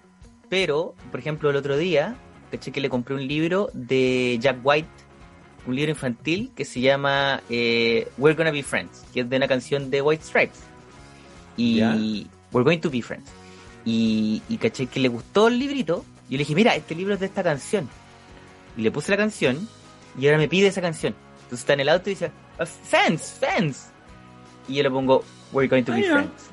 pero, 0.50 0.96
por 1.12 1.20
ejemplo, 1.20 1.50
el 1.50 1.58
otro 1.58 1.75
día, 1.77 2.15
caché 2.51 2.72
que 2.72 2.81
le 2.81 2.89
compré 2.89 3.15
un 3.15 3.25
libro 3.27 3.70
de 3.74 4.38
Jack 4.41 4.58
White, 4.63 4.89
un 5.67 5.75
libro 5.75 5.91
infantil 5.91 6.51
que 6.55 6.65
se 6.65 6.81
llama 6.81 7.41
eh, 7.50 8.08
We're 8.17 8.36
Gonna 8.38 8.51
Be 8.51 8.63
Friends, 8.63 9.05
que 9.13 9.22
es 9.22 9.29
de 9.29 9.38
una 9.38 9.48
canción 9.48 9.89
de 9.89 10.01
White 10.01 10.24
Stripes. 10.24 10.60
Y. 11.58 12.27
We're 12.51 12.65
Going 12.65 12.79
to 12.79 12.89
Be 12.89 13.01
Friends. 13.01 13.29
Y, 13.86 14.41
y 14.50 14.58
caché 14.58 14.88
que 14.88 15.00
le 15.00 15.08
gustó 15.08 15.48
el 15.48 15.58
librito. 15.58 16.03
Y 16.27 16.34
yo 16.34 16.38
le 16.38 16.43
dije, 16.43 16.55
mira, 16.55 16.75
este 16.75 16.96
libro 16.96 17.13
es 17.13 17.20
de 17.22 17.27
esta 17.27 17.43
canción. 17.43 17.88
Y 18.77 18.81
le 18.81 18.91
puse 18.91 19.12
la 19.12 19.17
canción 19.17 19.67
y 20.20 20.25
ahora 20.27 20.38
me 20.38 20.48
pide 20.50 20.67
esa 20.67 20.81
canción. 20.81 21.15
Entonces 21.43 21.60
está 21.60 21.74
en 21.74 21.79
el 21.81 21.89
auto 21.89 22.10
y 22.10 22.13
dice, 22.13 22.31
"Ah, 22.60 22.65
Fans, 22.65 23.38
fans. 23.39 23.89
Y 24.67 24.75
yo 24.75 24.84
le 24.84 24.91
pongo, 24.91 25.24
We're 25.51 25.67
Going 25.70 25.84
to 25.84 25.93
Be. 25.93 26.03
Friends. 26.03 26.50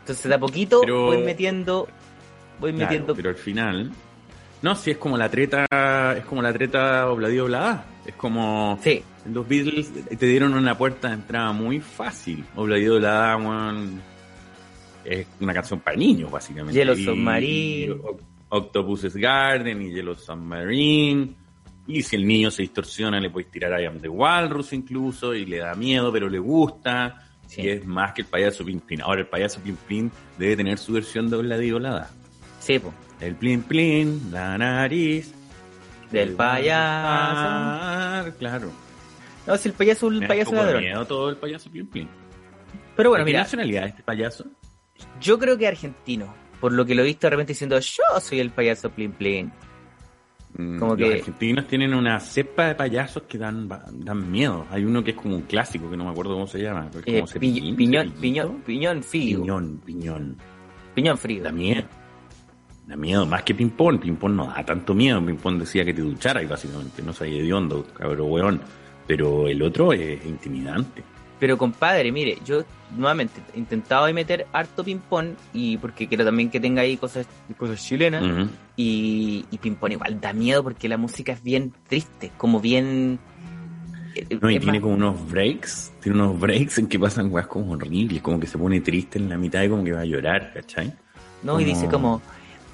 Entonces 0.00 0.28
de 0.28 0.34
a 0.34 0.38
poquito 0.38 0.80
Pero- 0.80 1.06
voy 1.06 1.18
metiendo, 1.18 1.88
voy 2.60 2.72
Claro, 2.72 2.86
metiendo 2.90 3.14
pero 3.14 3.30
al 3.30 3.36
final. 3.36 3.92
No, 4.62 4.74
si 4.74 4.90
es 4.92 4.96
como 4.98 5.16
la 5.16 5.28
treta, 5.28 5.66
es 6.16 6.24
como 6.24 6.42
la 6.42 6.52
treta 6.52 7.08
obladí 7.10 7.38
oblada. 7.38 7.84
Es 8.06 8.14
como 8.14 8.78
Sí, 8.82 9.02
los 9.32 9.46
Beatles 9.46 9.92
te 10.18 10.26
dieron 10.26 10.54
una 10.54 10.76
puerta 10.76 11.08
de 11.08 11.14
entrada 11.14 11.52
muy 11.52 11.80
fácil. 11.80 12.44
Obladí 12.56 12.88
oblada, 12.88 13.36
weón, 13.36 14.00
es 15.04 15.26
una 15.40 15.52
canción 15.54 15.80
para 15.80 15.96
niños, 15.96 16.30
básicamente. 16.30 16.78
Yellow 16.78 16.96
Y- 16.96 17.04
Submarine. 17.04 17.94
y 17.94 18.00
Octopus's 18.48 19.14
Garden 19.16 19.82
y 19.82 19.92
Yellow 19.92 20.14
Submarine. 20.14 21.34
Y 21.88 22.02
si 22.02 22.16
el 22.16 22.26
niño 22.26 22.50
se 22.50 22.62
distorsiona, 22.62 23.20
le 23.20 23.30
puedes 23.30 23.50
tirar 23.50 23.80
I 23.80 23.86
Am 23.86 24.00
the 24.00 24.08
Walrus 24.08 24.72
incluso, 24.72 25.34
y 25.34 25.44
le 25.46 25.58
da 25.58 25.74
miedo, 25.74 26.10
pero 26.12 26.28
le 26.28 26.38
gusta. 26.38 27.22
Sí. 27.46 27.62
Y 27.62 27.68
es 27.68 27.86
más 27.86 28.12
que 28.12 28.22
el 28.22 28.26
payaso 28.28 28.64
Plin. 28.64 28.82
Ahora, 29.02 29.20
el 29.20 29.28
payaso 29.28 29.60
Plin 29.86 30.10
debe 30.36 30.56
tener 30.56 30.78
su 30.78 30.92
versión 30.94 31.30
de 31.30 31.36
Obladí 31.36 31.70
Oblada. 31.72 32.10
sí, 32.58 32.78
po. 32.80 32.92
El 33.20 33.34
plin 33.36 33.62
plin, 33.62 34.30
la 34.30 34.56
nariz. 34.58 35.32
Del 36.10 36.34
payaso. 37.16 38.32
Claro. 38.38 38.70
No, 39.46 39.56
si 39.56 39.68
el 39.68 39.74
payaso 39.74 40.10
es 40.12 40.20
Me 40.20 40.26
payaso 40.28 40.52
ladrón. 40.54 40.82
miedo 40.82 41.04
todo 41.06 41.30
el 41.30 41.36
payaso 41.36 41.70
Plin 41.70 41.86
Plin. 41.86 42.08
Pero 42.96 43.10
bueno, 43.10 43.24
¿De 43.24 43.30
qué 43.30 43.32
mira, 43.34 43.42
nacionalidad 43.44 43.84
es 43.84 43.90
este 43.90 44.02
payaso? 44.02 44.44
yo 45.20 45.38
creo 45.38 45.56
que 45.58 45.66
argentino. 45.68 46.32
Por 46.60 46.72
lo 46.72 46.84
que 46.86 46.94
lo 46.94 47.02
he 47.02 47.04
visto 47.04 47.26
de 47.26 47.30
repente 47.30 47.52
diciendo, 47.52 47.78
yo 47.78 48.02
soy 48.20 48.40
el 48.40 48.50
payaso 48.50 48.90
Plin 48.90 49.12
Plin. 49.12 49.52
Mm, 50.56 50.78
Como 50.78 50.96
los 50.96 51.08
que- 51.08 51.14
argentinos 51.16 51.66
tienen 51.68 51.92
una 51.94 52.18
cepa 52.18 52.66
de 52.68 52.74
payasos 52.76 53.24
que 53.24 53.36
dan, 53.36 53.68
dan 53.68 54.30
miedo. 54.30 54.66
Hay 54.70 54.84
uno 54.84 55.04
que 55.04 55.10
es 55.10 55.16
como 55.16 55.36
un 55.36 55.42
clásico, 55.42 55.90
que 55.90 55.96
no 55.96 56.04
me 56.04 56.10
acuerdo 56.10 56.32
cómo 56.34 56.46
se 56.46 56.58
llama. 56.60 56.88
pero 56.90 57.04
es 57.06 57.34
Eh, 57.36 57.38
pi- 57.40 57.60
piñón, 57.74 58.10
piñón, 58.12 58.62
piñón 58.64 59.02
frío. 59.02 59.40
Piñón, 59.42 59.80
Piñón, 59.84 60.36
piñón. 60.94 61.18
frío. 61.18 61.42
Da 61.42 61.52
miedo. 61.52 61.84
Da 62.86 62.96
miedo, 62.96 63.26
más 63.26 63.42
que 63.42 63.54
ping-pong. 63.54 63.98
Ping-pong 64.00 64.32
no 64.34 64.46
da 64.46 64.64
tanto 64.64 64.94
miedo. 64.94 65.24
Ping-pong 65.24 65.58
decía 65.58 65.84
que 65.84 65.92
te 65.92 66.02
duchara 66.02 66.42
y 66.42 66.46
básicamente 66.46 67.02
no 67.02 67.12
soy 67.12 67.38
hediondo, 67.38 67.84
cabrón, 67.96 68.30
weón. 68.30 68.60
Pero 69.06 69.48
el 69.48 69.60
otro 69.62 69.92
es 69.92 70.24
intimidante. 70.24 71.02
Pero 71.38 71.58
compadre, 71.58 72.10
mire, 72.12 72.38
yo 72.46 72.64
nuevamente 72.96 73.40
he 73.54 73.58
intentado 73.58 74.10
meter 74.14 74.46
harto 74.52 74.82
ping-pong 74.84 75.34
y 75.52 75.76
porque 75.76 76.06
quiero 76.08 76.24
también 76.24 76.48
que 76.48 76.60
tenga 76.60 76.82
ahí 76.82 76.96
cosas, 76.96 77.26
cosas 77.58 77.84
chilenas. 77.84 78.22
Y, 78.76 79.44
y 79.50 79.58
ping-pong 79.58 79.92
igual 79.92 80.20
da 80.20 80.32
miedo 80.32 80.62
porque 80.62 80.88
la 80.88 80.96
música 80.96 81.32
es 81.32 81.42
bien 81.42 81.72
triste, 81.88 82.30
como 82.38 82.60
bien... 82.60 83.18
eh, 84.14 84.38
No, 84.40 84.48
y 84.50 84.58
tiene 84.60 84.74
más- 84.78 84.80
como 84.80 84.94
unos 84.94 85.28
breaks, 85.30 85.92
tiene 86.00 86.18
unos 86.22 86.38
breaks 86.40 86.78
en 86.78 86.86
que 86.86 86.98
pasan 86.98 87.30
weas 87.32 87.48
como 87.48 87.72
horribles, 87.72 88.22
como 88.22 88.40
que 88.40 88.46
se 88.46 88.56
pone 88.56 88.80
triste 88.80 89.18
en 89.18 89.28
la 89.28 89.36
mitad 89.36 89.62
y 89.62 89.68
como 89.68 89.84
que 89.84 89.92
va 89.92 90.00
a 90.00 90.04
llorar, 90.06 90.52
¿cachai? 90.54 90.94
No, 91.42 91.60
y 91.60 91.64
dice 91.64 91.86
como, 91.86 92.22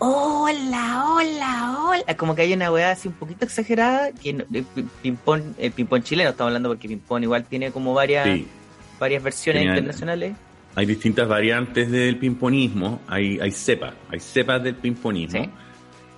hola, 0.04 1.04
hola, 1.14 1.76
hola. 1.88 2.16
Como 2.16 2.34
que 2.34 2.42
hay 2.42 2.52
una 2.52 2.70
weá 2.72 2.90
así 2.90 3.06
un 3.08 3.14
poquito 3.14 3.44
exagerada. 3.44 4.10
Que 4.12 4.32
no- 4.32 4.44
el 4.52 4.64
ping-pong, 5.02 5.42
el 5.58 5.70
ping-pong 5.72 6.02
chileno 6.02 6.30
estamos 6.30 6.48
hablando 6.50 6.70
porque 6.70 6.88
ping-pong 6.88 7.22
igual 7.22 7.44
tiene 7.44 7.70
como 7.70 7.94
varias, 7.94 8.24
Sí, 8.26 8.46
varias 8.98 9.22
versiones 9.22 9.60
Tenía- 9.62 9.74
internacionales. 9.74 10.34
hay 10.74 10.86
distintas 10.86 11.28
variantes 11.28 11.90
del 11.90 12.16
pimponismo, 12.18 13.00
hay, 13.06 13.38
hay 13.40 13.50
cepas, 13.52 13.94
hay 14.10 14.18
cepas 14.20 14.62
del 14.62 14.74
pimponismo 14.74 15.44
Sí. 15.44 15.50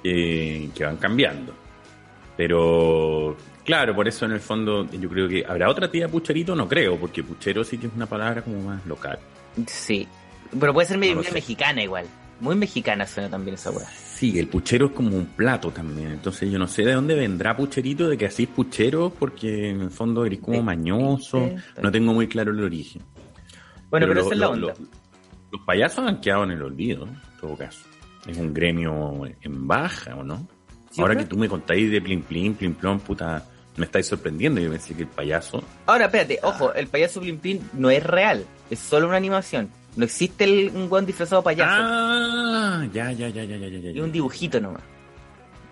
eh, 0.05 0.71
que 0.75 0.85
van 0.85 0.97
cambiando. 0.97 1.55
Pero 2.37 3.37
claro, 3.64 3.95
por 3.95 4.09
eso 4.09 4.25
en 4.25 4.33
el 4.33 4.41
fondo 4.41 4.88
yo 4.91 5.09
creo 5.09 5.29
que 5.29 5.45
habrá 5.47 5.69
otra 5.69 5.91
tía 5.91 6.09
pucherito, 6.09 6.55
no 6.55 6.69
creo, 6.69 6.97
porque 6.99 7.23
puchero 7.23 7.62
sí 7.64 7.79
que 7.79 7.87
es 7.87 7.93
una 7.95 8.07
palabra 8.07 8.43
como 8.43 8.61
más 8.62 8.85
local. 8.87 9.19
Sí. 9.67 10.09
Pero 10.59 10.73
puede 10.73 10.88
ser 10.88 10.99
medio 10.99 11.17
mexicana 11.17 11.83
igual. 11.83 12.07
Muy 12.41 12.57
mexicana 12.57 13.07
suena 13.07 13.31
también 13.31 13.55
esa 13.55 13.71
weá. 13.71 13.87
Sí, 13.88 14.38
el 14.38 14.49
puchero 14.49 14.87
es 14.87 14.93
como 14.93 15.17
un 15.17 15.26
plato 15.26 15.71
también, 15.71 16.12
entonces 16.12 16.50
yo 16.50 16.59
no 16.59 16.67
sé 16.67 16.83
de 16.85 16.93
dónde 16.93 17.14
vendrá 17.14 17.57
pucherito, 17.57 18.09
de 18.09 18.17
que 18.19 18.26
así 18.26 18.47
puchero, 18.47 19.11
porque 19.11 19.71
en 19.71 19.83
el 19.83 19.91
fondo 19.91 20.25
eres 20.25 20.41
como 20.41 20.62
mañoso, 20.62 21.50
no 21.83 21.91
tengo 21.93 22.12
muy 22.12 22.26
claro 22.29 22.53
el 22.53 22.62
origen. 22.62 23.03
Bueno, 23.91 24.07
pero, 24.07 24.14
lo- 24.14 24.21
esa 24.23 24.35
es 24.35 24.38
la 24.41 24.49
onda. 24.49 24.75
lo- 24.79 24.87
los 25.53 25.61
payasos 25.64 26.07
han 26.07 26.21
quedado 26.21 26.45
en 26.45 26.50
el 26.53 26.62
olvido, 26.62 27.05
en 27.07 27.21
todo 27.41 27.57
caso. 27.57 27.81
Es 28.26 28.37
un 28.38 28.53
gremio 28.53 29.23
en 29.43 29.67
baja, 29.69 30.17
¿o 30.17 30.25
no? 30.25 30.49
Sí, 30.91 31.00
Ahora 31.00 31.17
que 31.17 31.25
tú 31.25 31.37
me 31.37 31.49
contáis 31.49 31.91
de 31.91 32.00
Plin 32.00 32.23
Plin, 32.23 32.55
Plin 32.55 32.75
Plon, 32.75 33.00
puta, 33.00 33.45
me 33.76 33.85
estáis 33.85 34.07
sorprendiendo. 34.07 34.61
Yo 34.61 34.71
pensé 34.71 34.95
que 34.95 35.03
el 35.03 35.09
payaso... 35.09 35.62
Ahora, 35.87 36.07
espérate, 36.07 36.38
ojo, 36.43 36.73
el 36.75 36.87
payaso 36.88 37.21
Plin 37.21 37.38
Plin 37.38 37.61
no 37.75 37.91
es 37.91 38.03
real, 38.03 38.45
es 38.71 38.79
solo 38.79 39.09
una 39.09 39.17
animación. 39.17 39.69
No 39.97 40.05
existe 40.05 40.45
el, 40.45 40.73
un 40.75 40.89
guan 40.89 41.07
disfrazado 41.07 41.43
de 41.43 41.45
payaso. 41.45 41.71
Ah, 41.73 42.87
ya, 42.93 43.13
ya, 43.13 43.29
ya, 43.29 43.45
ya, 43.45 43.57
ya, 43.57 43.69
ya. 43.69 43.91
Es 43.91 43.97
un 44.01 44.11
dibujito 44.13 44.61
nomás. 44.61 44.83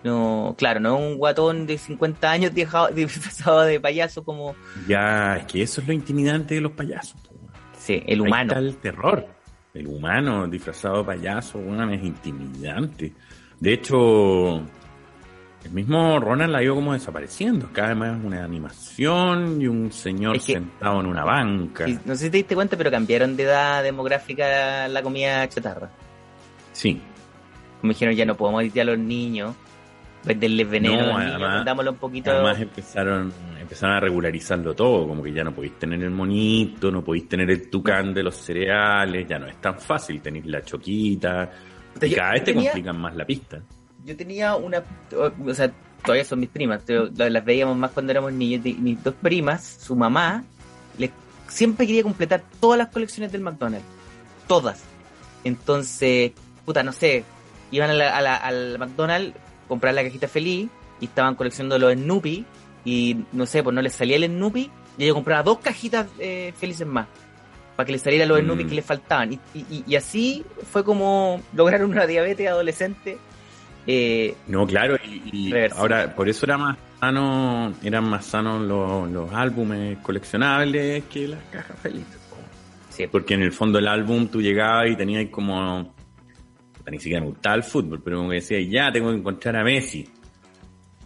No, 0.04 0.54
claro, 0.58 0.80
no 0.80 0.96
es 0.98 1.02
un 1.12 1.16
guatón 1.18 1.66
de 1.66 1.78
50 1.78 2.30
años 2.30 2.52
dejado- 2.54 2.88
disfrazado 2.88 3.62
de 3.62 3.78
payaso 3.80 4.24
como... 4.24 4.54
Ya, 4.88 5.36
es 5.38 5.44
que 5.46 5.62
eso 5.62 5.80
es 5.80 5.86
lo 5.86 5.92
intimidante 5.92 6.54
de 6.56 6.60
los 6.60 6.72
payasos. 6.72 7.16
weón. 7.30 7.50
Sí, 7.78 8.02
el 8.06 8.20
Ahí 8.20 8.26
humano. 8.26 8.52
está 8.52 8.58
el 8.58 8.76
terror. 8.76 9.26
El 9.74 9.86
humano 9.86 10.46
disfrazado 10.48 10.98
de 10.98 11.04
payaso, 11.04 11.58
weón, 11.58 11.92
es 11.92 12.02
intimidante. 12.04 13.12
De 13.60 13.72
hecho, 13.72 14.62
el 15.64 15.70
mismo 15.72 16.18
Ronald 16.18 16.52
la 16.52 16.62
ido 16.62 16.74
como 16.74 16.92
desapareciendo. 16.92 17.68
Cada 17.72 17.88
vez 17.88 17.96
más 17.98 18.24
una 18.24 18.44
animación 18.44 19.60
y 19.62 19.66
un 19.66 19.92
señor 19.92 20.36
Es 20.36 20.44
que- 20.44 20.54
sentado 20.54 21.00
en 21.00 21.06
una 21.06 21.24
banca. 21.24 21.88
Y 21.88 21.98
no 22.04 22.14
sé 22.14 22.24
si 22.24 22.30
te 22.30 22.36
diste 22.38 22.54
cuenta, 22.54 22.76
pero 22.76 22.90
cambiaron 22.90 23.36
de 23.36 23.44
edad 23.44 23.82
demográfica 23.82 24.88
la 24.88 25.02
comida 25.02 25.48
chatarra. 25.48 25.90
Sí, 26.72 27.00
Como 27.80 27.92
dijeron, 27.92 28.14
ya 28.14 28.24
no 28.24 28.36
podemos 28.36 28.62
ir 28.64 28.80
a 28.80 28.84
los 28.84 28.98
niños, 28.98 29.54
venderles 30.24 30.70
veneno 30.70 30.94
No, 30.94 31.00
a 31.02 31.06
los 31.06 31.18
niños, 31.18 31.32
además- 31.34 31.54
vendámoslo 31.56 31.90
un 31.90 31.96
poquito... 31.98 32.30
Además 32.30 32.60
empezaron, 32.60 33.32
empezaron 33.60 33.96
a 33.96 34.00
regularizarlo 34.00 34.72
todo, 34.74 35.08
como 35.08 35.20
que 35.22 35.32
ya 35.32 35.42
no 35.42 35.52
podéis 35.52 35.78
tener 35.80 36.00
el 36.00 36.10
monito, 36.10 36.92
no 36.92 37.02
podéis 37.02 37.28
tener 37.28 37.50
el 37.50 37.68
tucán 37.68 38.14
de 38.14 38.22
los 38.22 38.36
cereales, 38.36 39.26
ya 39.28 39.38
no 39.40 39.48
es 39.48 39.60
tan 39.60 39.78
fácil, 39.80 40.20
tenéis 40.22 40.46
la 40.46 40.62
choquita, 40.62 41.50
y 42.00 42.14
cada 42.14 42.32
vez 42.32 42.44
te 42.44 42.52
tenía- 42.52 42.70
complican 42.70 43.00
más 43.00 43.16
la 43.16 43.24
pista. 43.24 43.60
Yo 44.04 44.16
tenía 44.16 44.56
una, 44.56 44.82
o 45.46 45.54
sea, 45.54 45.70
todavía 46.04 46.24
son 46.24 46.40
mis 46.40 46.48
primas, 46.48 46.82
pero 46.84 47.08
las 47.14 47.44
veíamos 47.44 47.76
más 47.76 47.90
cuando 47.92 48.10
éramos 48.12 48.32
niños. 48.32 48.64
Mis 48.64 49.02
dos 49.02 49.14
primas, 49.20 49.64
su 49.80 49.94
mamá, 49.94 50.44
le, 50.98 51.10
siempre 51.48 51.86
quería 51.86 52.02
completar 52.02 52.42
todas 52.60 52.78
las 52.78 52.88
colecciones 52.88 53.30
del 53.32 53.42
McDonald's. 53.42 53.86
Todas. 54.48 54.82
Entonces, 55.44 56.32
puta, 56.64 56.82
no 56.82 56.92
sé, 56.92 57.24
iban 57.70 57.90
a 57.90 57.94
la- 57.94 58.16
a 58.16 58.20
la- 58.20 58.36
al 58.36 58.78
McDonald's, 58.78 59.34
comprar 59.68 59.94
la 59.94 60.02
cajita 60.02 60.28
feliz 60.28 60.68
y 61.00 61.04
estaban 61.06 61.34
coleccionando 61.34 61.78
los 61.78 61.94
Snoopy 61.94 62.44
y 62.84 63.16
no 63.32 63.46
sé, 63.46 63.62
pues 63.62 63.74
no 63.74 63.82
les 63.82 63.92
salía 63.94 64.16
el 64.16 64.26
Snoopy 64.26 64.70
y 64.98 65.04
ella 65.04 65.14
compraba 65.14 65.42
dos 65.42 65.58
cajitas 65.60 66.06
eh, 66.18 66.52
felices 66.56 66.86
más 66.86 67.06
para 67.76 67.86
que 67.86 67.92
les 67.92 68.02
saliera 68.02 68.26
los 68.26 68.38
Mm. 68.40 68.44
Snoopy 68.44 68.64
que 68.66 68.74
les 68.74 68.84
faltaban. 68.84 69.32
Y, 69.32 69.38
y- 69.54 69.84
y 69.86 69.96
así 69.96 70.44
fue 70.70 70.84
como 70.84 71.40
lograron 71.54 71.90
una 71.90 72.06
diabetes 72.06 72.48
adolescente. 72.48 73.18
Eh, 73.86 74.34
No, 74.46 74.66
claro, 74.66 74.96
y, 75.04 75.52
ahora 75.76 76.14
por 76.14 76.28
eso 76.28 76.46
era 76.46 76.56
más 76.56 76.76
sano, 77.00 77.72
eran 77.82 78.04
más 78.04 78.24
sanos 78.26 78.62
los, 78.62 79.10
los 79.10 79.32
álbumes 79.32 79.98
coleccionables 79.98 81.04
que 81.04 81.28
las 81.28 81.42
cajas 81.50 81.78
felices. 81.80 82.18
sí, 82.90 83.06
Porque 83.10 83.34
en 83.34 83.42
el 83.42 83.52
fondo 83.52 83.78
el 83.80 83.88
álbum 83.88 84.28
tú 84.28 84.40
llegabas 84.40 84.88
y 84.90 84.96
tenías 84.96 85.26
como 85.30 85.92
ni 86.90 86.98
siquiera 86.98 87.20
me 87.20 87.28
gustaba 87.28 87.54
el 87.56 87.62
fútbol, 87.62 88.00
pero 88.04 88.18
como 88.18 88.30
que 88.30 88.36
decías, 88.36 88.62
ya 88.68 88.90
tengo 88.92 89.10
que 89.10 89.16
encontrar 89.18 89.56
a 89.56 89.62
Messi. 89.64 90.08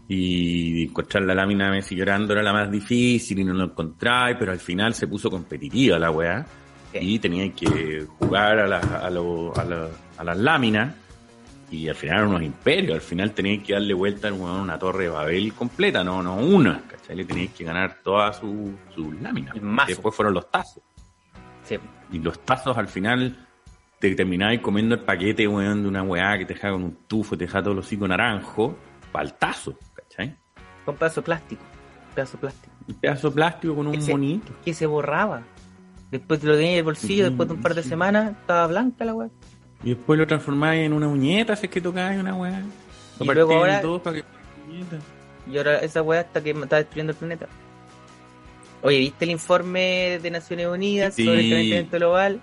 Y 0.09 0.85
encontrar 0.85 1.25
la 1.25 1.35
lámina 1.35 1.67
de 1.67 1.73
Messi 1.73 1.97
llorando 1.97 2.33
era 2.33 2.43
la 2.43 2.53
más 2.53 2.71
difícil 2.71 3.41
y 3.41 3.45
no 3.45 3.53
lo 3.55 3.65
encontráis, 3.65 4.37
pero 4.39 4.53
al 4.53 4.61
final 4.61 4.95
se 4.95 5.09
puso 5.09 5.29
competitiva 5.31 5.99
la 5.99 6.11
weá. 6.11 6.47
Sí. 6.93 6.99
Y 7.01 7.19
tenías 7.19 7.55
que 7.55 8.07
jugar 8.19 8.61
a, 8.61 8.67
la- 8.69 8.79
a, 8.79 9.11
lo- 9.11 9.53
a 9.57 9.65
la- 9.65 9.89
a 10.19 10.25
las 10.25 10.39
láminas. 10.39 10.95
Y 11.71 11.89
al 11.89 11.95
final 11.97 12.19
eran 12.19 12.29
unos 12.29 12.43
imperios, 12.43 12.95
al 12.95 13.01
final 13.01 13.33
tenías 13.33 13.65
que 13.65 13.73
darle 13.73 13.93
vuelta 13.93 14.29
a 14.29 14.33
una 14.33 14.79
torre 14.79 15.05
de 15.05 15.09
Babel 15.11 15.53
completa, 15.53 16.05
no, 16.05 16.23
no 16.23 16.37
una, 16.37 16.81
¿cachai? 16.87 17.17
Le 17.17 17.25
tenías 17.25 17.53
que 17.53 17.65
ganar 17.65 17.99
todas 18.05 18.37
sus 18.39 18.71
sus 18.95 19.21
láminas. 19.21 19.55
Después 19.89 20.15
fueron 20.15 20.35
los 20.35 20.51
tazos. 20.51 20.83
sí. 21.65 21.77
Y 22.13 22.21
los 22.21 22.39
tazos 22.45 22.79
al 22.79 22.87
final 22.87 23.37
te 23.99 24.15
terminabas 24.15 24.61
comiendo 24.61 24.95
el 24.95 25.01
paquete, 25.01 25.49
weón, 25.49 25.83
de 25.83 25.89
una 25.89 26.05
weá 26.05 26.39
que 26.39 26.45
te 26.45 26.55
deja 26.55 26.71
con 26.71 26.85
un 26.85 26.95
tufo, 27.09 27.37
te 27.37 27.47
deja 27.47 27.61
todo 27.61 27.73
el 27.73 27.81
hocico 27.81 28.07
naranjo, 28.07 28.77
para 29.11 29.25
el 29.25 29.35
tazo, 29.35 29.77
¿cachai? 29.93 30.37
Con 30.85 30.95
pedazo 30.95 31.23
plástico. 31.25 31.63
Pedazo 32.15 32.39
plástico. 32.39 32.73
Un 32.87 32.95
pedazo 32.95 33.33
plástico 33.35 33.75
con 33.75 33.89
un 33.89 34.07
monito. 34.09 34.53
Que 34.65 34.73
se 34.73 34.87
borraba. 34.87 35.43
Después 36.13 36.39
te 36.39 36.47
lo 36.47 36.55
tenías 36.55 36.73
en 36.75 36.79
el 36.79 36.85
bolsillo, 36.85 37.25
Sí, 37.25 37.29
después 37.31 37.49
de 37.49 37.55
un 37.57 37.61
par 37.63 37.75
de 37.75 37.83
sí. 37.83 37.89
semanas, 37.89 38.31
estaba 38.41 38.69
blanca 38.69 39.05
la 39.05 39.15
weá. 39.15 39.29
Y 39.85 39.91
después 39.91 40.19
lo 40.19 40.27
transformáis 40.27 40.85
en 40.87 40.93
una 40.93 41.09
uñeta, 41.09 41.55
si 41.57 41.67
es 41.67 41.73
que 41.73 41.81
tocáis 41.81 42.19
una 42.19 42.35
weá. 42.35 42.61
Lo 43.21 43.25
Y 43.33 43.35
luego 43.35 43.55
ahora- 43.55 43.81
dos 43.81 44.01
para 44.03 44.17
que. 44.17 44.25
Y 45.51 45.57
ahora 45.59 45.79
esa 45.79 46.03
weá 46.03 46.21
hasta 46.21 46.43
que 46.43 46.51
está 46.51 46.77
destruyendo 46.77 47.13
el 47.13 47.19
planeta. 47.19 47.47
Oye, 48.83 48.99
¿viste 48.99 49.25
el 49.25 49.31
informe 49.31 50.19
de 50.23 50.31
Naciones 50.31 50.67
Unidas 50.67 51.15
Sí. 51.15 51.25
sobre 51.25 51.41
el 51.41 51.51
calentamiento 51.51 51.97
global? 51.99 52.41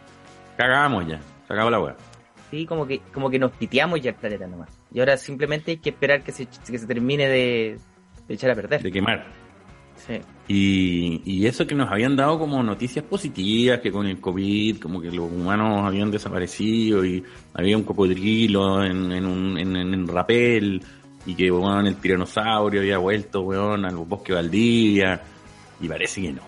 Cagamos 0.57 1.07
ya, 1.07 1.19
se 1.47 1.53
acabó 1.53 1.69
la 1.69 1.79
weá. 1.79 1.95
Sí, 2.51 2.65
como 2.65 2.85
que, 2.85 2.99
como 3.13 3.29
que 3.29 3.39
nos 3.39 3.51
piteamos 3.51 3.99
ya 4.01 4.11
el 4.11 4.15
planeta 4.15 4.47
nomás. 4.47 4.69
Y 4.93 4.99
ahora 4.99 5.17
simplemente 5.17 5.71
hay 5.71 5.77
que 5.77 5.89
esperar 5.89 6.23
que 6.23 6.31
se, 6.31 6.45
que 6.47 6.77
se 6.77 6.85
termine 6.87 7.27
de, 7.27 7.77
de 8.27 8.33
echar 8.33 8.51
a 8.51 8.55
perder. 8.55 8.81
De 8.83 8.91
quemar. 8.91 9.25
Sí. 10.05 10.19
Y, 10.49 11.21
y 11.23 11.45
eso 11.47 11.65
que 11.65 11.73
nos 11.75 11.89
habían 11.89 12.15
dado 12.17 12.37
como 12.37 12.61
noticias 12.61 13.05
positivas, 13.05 13.79
que 13.79 13.91
con 13.91 14.05
el 14.05 14.19
COVID, 14.19 14.79
como 14.79 14.99
que 14.99 15.09
los 15.09 15.31
humanos 15.31 15.85
habían 15.85 16.11
desaparecido 16.11 17.05
y 17.05 17.23
había 17.53 17.77
un 17.77 17.83
cocodrilo 17.83 18.83
en, 18.83 19.11
en 19.13 19.25
un 19.25 19.57
en, 19.57 20.07
rapel 20.07 20.81
y 21.25 21.35
que 21.35 21.49
weón, 21.49 21.87
el 21.87 21.95
tiranosaurio 21.95 22.81
había 22.81 22.97
vuelto 22.97 23.41
weón, 23.41 23.85
al 23.85 23.95
bosque 23.95 24.33
Valdivia 24.33 25.21
y 25.79 25.87
parece 25.87 26.21
que 26.21 26.33
no. 26.33 26.41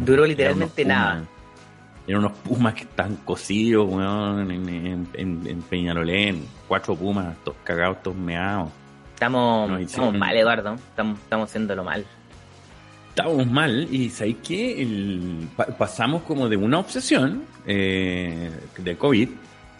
Duró 0.00 0.26
literalmente 0.26 0.84
nada. 0.84 1.14
pumas- 1.20 1.28
Eran 2.08 2.18
unos 2.24 2.32
pumas 2.38 2.74
que 2.74 2.82
están 2.82 3.16
cocidos, 3.24 3.88
weón, 3.88 4.50
en, 4.50 5.08
en, 5.14 5.62
Peñalolén. 5.62 6.44
Cuatro 6.66 6.96
pumas, 6.96 7.36
todos 7.44 7.58
cagados, 7.62 8.02
todos 8.02 8.16
meados. 8.16 8.68
Estamos, 9.14 9.70
No, 9.70 9.78
estamos 9.78 10.14
mal, 10.14 10.36
Eduardo. 10.36 10.74
Estamos, 10.74 11.18
estamos 11.20 11.48
haciéndolo 11.48 11.84
mal. 11.84 12.04
Estábamos 13.18 13.46
mal 13.50 13.88
y 13.90 14.10
¿sabéis? 14.10 14.36
El- 14.50 15.48
pa- 15.56 15.64
pasamos 15.68 16.22
como 16.24 16.50
de 16.50 16.56
una 16.58 16.78
obsesión 16.80 17.44
eh, 17.66 18.50
de 18.76 18.96
COVID 18.98 19.30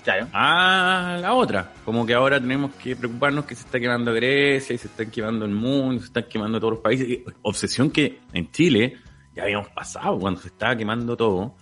Claro. 0.02 0.28
a 0.32 1.18
la 1.20 1.34
otra. 1.34 1.70
Como 1.84 2.06
que 2.06 2.14
ahora 2.14 2.40
tenemos 2.40 2.74
que 2.76 2.96
preocuparnos 2.96 3.44
que 3.44 3.54
se 3.54 3.66
está 3.66 3.78
quemando 3.78 4.14
Grecia 4.14 4.72
y 4.74 4.78
se 4.78 4.86
está 4.86 5.04
quemando 5.04 5.44
el 5.44 5.50
mundo, 5.50 6.00
se 6.00 6.06
están 6.06 6.24
quemando 6.30 6.58
todos 6.58 6.72
los 6.74 6.80
países. 6.80 7.18
Obsesión 7.42 7.90
que 7.90 8.20
en 8.32 8.50
Chile 8.52 8.96
ya 9.34 9.42
habíamos 9.42 9.68
pasado 9.68 10.18
cuando 10.18 10.40
se 10.40 10.48
estaba 10.48 10.74
quemando 10.74 11.14
todo. 11.14 11.54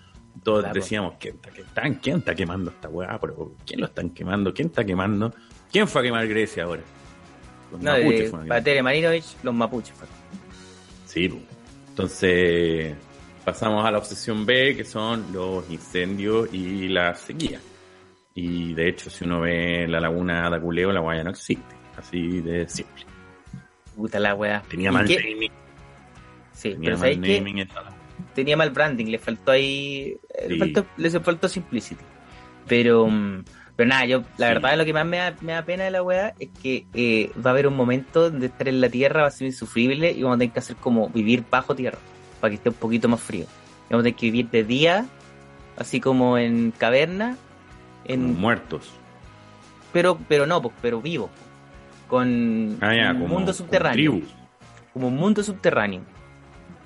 Todos 0.45 0.61
Claro. 0.61 0.75
decíamos, 0.75 1.15
¿quién 1.19 1.35
está, 1.35 1.51
quién 1.51 1.67
está- 1.67 2.01
quién 2.01 2.17
está 2.19 2.35
quemando 2.37 2.71
esta 2.71 2.89
weá? 2.89 3.19
Pero, 3.21 3.53
¿Quién 3.67 3.81
lo 3.81 3.87
están 3.87 4.11
quemando? 4.11 4.55
¿Quién 4.55 4.69
está 4.69 4.85
quemando? 4.85 5.35
¿Quién 5.73 5.89
fue 5.89 6.03
a 6.03 6.05
quemar 6.05 6.29
Grecia 6.29 6.63
ahora? 6.63 6.83
Los 7.73 7.81
No, 7.83 7.91
mapuches 7.91 8.19
de 8.21 8.29
fueron 8.31 8.53
a 8.53 8.63
quemar. 8.63 8.95
Los 9.43 9.55
mapuches. 9.55 9.93
fue. 9.97 10.07
Sí. 11.07 11.45
Entonces 11.95 12.97
pasamos 13.45 13.87
a 13.87 13.91
la 13.93 13.99
obsesión 13.99 14.45
B, 14.45 14.75
que 14.77 14.85
son 14.85 15.33
los 15.33 15.71
incendios 15.71 16.53
y 16.53 16.89
la 16.89 17.15
sequía. 17.15 17.61
Y 18.35 18.75
de 18.75 18.89
hecho, 18.89 19.11
si 19.11 19.25
uno 19.25 19.43
ve 19.43 19.87
la 19.87 20.01
laguna 20.01 20.51
de 20.51 20.57
Aculeo, 20.57 20.91
la 20.91 20.99
guaya 20.99 21.23
no 21.23 21.31
existe. 21.31 21.77
Así 21.97 22.41
de 22.41 22.69
simple. 22.69 23.05
Puta 23.95 24.19
la 24.19 24.35
weá. 24.35 24.61
Tenía 24.69 24.91
¿Y 24.91 24.93
mal 24.93 25.07
qué? 25.07 25.19
naming. 25.19 25.53
Sí, 26.53 26.71
Tenía 26.73 26.91
pero 26.91 26.99
mal 26.99 27.21
tenía 28.35 28.57
mal 28.57 28.71
branding, 28.71 29.07
le 29.07 29.19
faltó 29.19 29.53
ahí, 29.53 30.17
eh, 30.35 30.49
le 30.49 30.55
Sí. 30.55 30.59
faltó, 30.59 30.87
le 30.97 31.11
faltó 31.21 31.49
simplicity. 31.49 32.03
Pero, 32.67 33.07
mm, 33.07 33.45
pero 33.77 33.89
nada, 33.89 34.05
yo, 34.07 34.21
la 34.39 34.49
Sí. 34.49 34.55
verdad, 34.55 34.77
lo 34.79 34.85
que 34.85 34.93
más 34.93 35.07
me 35.07 35.17
da, 35.19 35.35
me 35.41 35.53
da 35.53 35.65
pena 35.65 35.85
de 35.85 35.91
la 35.91 36.03
weá 36.03 36.35
es 36.39 36.49
que 36.63 36.87
eh, 36.95 37.31
va 37.45 37.51
a 37.51 37.53
haber 37.53 37.67
un 37.67 37.77
momento 37.77 38.31
donde 38.31 38.47
estar 38.47 38.69
en 38.69 38.81
la 38.81 38.89
tierra 38.89 39.23
va 39.23 39.29
a 39.29 39.31
ser 39.33 39.47
insufrible 39.47 40.13
y 40.13 40.23
vamos 40.23 40.37
a 40.37 40.39
tener 40.39 40.53
que 40.53 40.59
hacer 40.61 40.77
como 40.77 41.09
vivir 41.09 41.45
bajo 41.51 41.75
tierra, 41.75 41.99
para 42.41 42.51
que 42.51 42.57
esté 42.57 42.69
un 42.69 42.75
poquito 42.77 43.09
más 43.09 43.21
frío. 43.21 43.45
Y 43.45 43.93
vamos 43.93 44.03
a 44.03 44.05
tener 44.05 44.15
que 44.17 44.27
vivir 44.27 44.49
de 44.51 44.65
día, 44.65 45.07
así 45.77 46.01
como 46.01 46.39
en 46.39 46.71
caverna, 46.73 47.37
como 48.07 48.15
en, 48.15 48.41
muertos. 48.41 48.91
pero, 49.93 50.19
pero 50.29 50.47
no, 50.47 50.63
pues, 50.63 50.75
pero 50.81 51.01
vivo, 51.03 51.31
con 52.09 52.79
Ah, 52.81 52.95
ya, 52.95 53.11
un 53.13 53.21
como, 53.23 53.35
mundo 53.35 53.53
subterráneo, 53.53 54.21
como 54.93 55.09
un 55.09 55.17
mundo 55.17 55.43
subterráneo. 55.43 56.03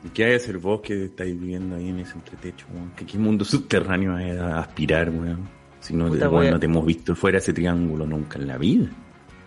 ¿Y 0.05 0.11
qué 0.11 0.25
hay 0.25 0.31
de 0.31 0.37
hacer 0.37 0.59
vos 0.59 0.81
que 0.81 1.07
estáis 1.07 1.39
viviendo 1.39 1.75
ahí 1.77 1.89
en 1.89 1.99
ese 1.99 2.15
entretecho, 2.15 2.67
weón? 2.73 2.93
¿Qué, 2.97 3.05
qué 3.05 3.19
mundo 3.19 3.45
subterráneo 3.45 4.15
hay 4.17 4.31
a 4.31 4.61
aspirar, 4.61 5.11
weón? 5.11 5.49
Si 5.81 5.95
no, 5.95 6.09
Puta, 6.09 6.29
weón. 6.29 6.51
no 6.53 6.59
te 6.61 6.67
hemos 6.67 6.85
visto 6.85 7.15
fuera 7.15 7.39
ese 7.39 7.53
triángulo 7.53 8.07
nunca 8.07 8.39
en 8.39 8.47
la 8.49 8.59
vida. 8.59 8.89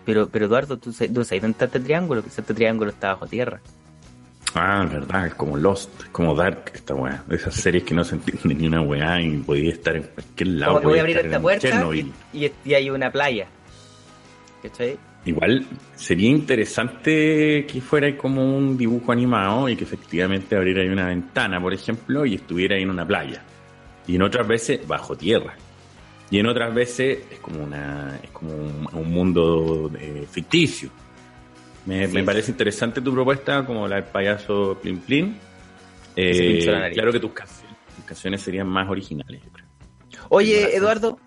Pero, 0.05 0.27
pero 0.29 0.45
Eduardo, 0.45 0.77
tú, 0.77 0.91
sabes- 0.91 1.13
tú 1.13 1.23
sabes 1.23 1.41
dónde 1.41 1.53
está 1.53 1.65
este 1.65 1.79
triángulo, 1.81 2.21
que 2.23 2.29
este 2.29 2.41
triángulo 2.53 2.89
está 2.91 3.09
bajo 3.09 3.27
tierra. 3.27 3.59
Ah, 4.55 4.85
verdad, 4.91 5.27
es 5.27 5.35
como 5.35 5.55
Lost, 5.57 5.89
es 6.01 6.09
como 6.09 6.35
Dark 6.35 6.71
esta 6.73 6.93
weá. 6.93 7.23
Esas 7.29 7.53
series 7.55 7.83
que 7.83 7.93
no 7.93 8.03
se 8.03 8.15
entiende 8.15 8.55
ni 8.55 8.67
una 8.67 8.81
weá 8.81 9.21
y 9.21 9.38
podía 9.38 9.71
estar 9.71 9.95
en 9.95 10.03
cualquier 10.03 10.47
lado. 10.50 10.81
Voy 10.81 10.97
a 10.97 11.01
abrir 11.01 11.17
esta 11.19 11.39
puerta 11.39 11.67
y, 11.93 12.11
y, 12.33 12.51
y 12.65 12.73
hay 12.73 12.89
una 12.89 13.11
playa. 13.11 13.47
¿Cachai? 14.61 14.97
Igual 15.23 15.65
sería 15.95 16.29
interesante 16.29 17.65
que 17.71 17.79
fuera 17.81 18.17
como 18.17 18.57
un 18.57 18.75
dibujo 18.77 19.11
animado 19.11 19.69
y 19.69 19.75
que 19.75 19.83
efectivamente 19.83 20.55
abriera 20.55 20.81
ahí 20.81 20.89
una 20.89 21.07
ventana, 21.07 21.61
por 21.61 21.73
ejemplo, 21.73 22.25
y 22.25 22.35
estuviera 22.35 22.75
ahí 22.75 22.81
en 22.81 22.89
una 22.89 23.05
playa. 23.07 23.43
Y 24.07 24.15
en 24.15 24.23
otras 24.23 24.47
veces 24.47 24.85
bajo 24.88 25.15
tierra. 25.15 25.53
Y 26.31 26.39
en 26.39 26.47
otras 26.47 26.73
veces 26.73 27.19
es 27.29 27.39
como 27.39 27.61
una 27.63 28.17
es 28.23 28.29
como 28.31 28.53
un, 28.55 28.88
un 28.93 29.11
mundo 29.11 29.91
eh, 30.00 30.25
ficticio. 30.31 30.89
Me, 31.85 32.07
Sí. 32.07 32.13
me 32.13 32.23
parece 32.23 32.51
interesante 32.51 33.01
tu 33.01 33.13
propuesta, 33.13 33.65
como 33.65 33.88
la 33.88 33.97
del 33.97 34.05
payaso 34.05 34.77
Plin 34.81 35.00
Plin. 35.00 35.38
Eh, 36.15 36.91
claro 36.93 37.11
que 37.11 37.19
tus 37.19 37.31
canciones, 37.31 37.75
tus 37.95 38.05
canciones 38.05 38.41
serían 38.41 38.67
más 38.67 38.89
originales, 38.89 39.41
yo 39.43 39.51
creo. 39.51 39.65
Oye. 40.29 40.75
Eduardo, 40.75 41.19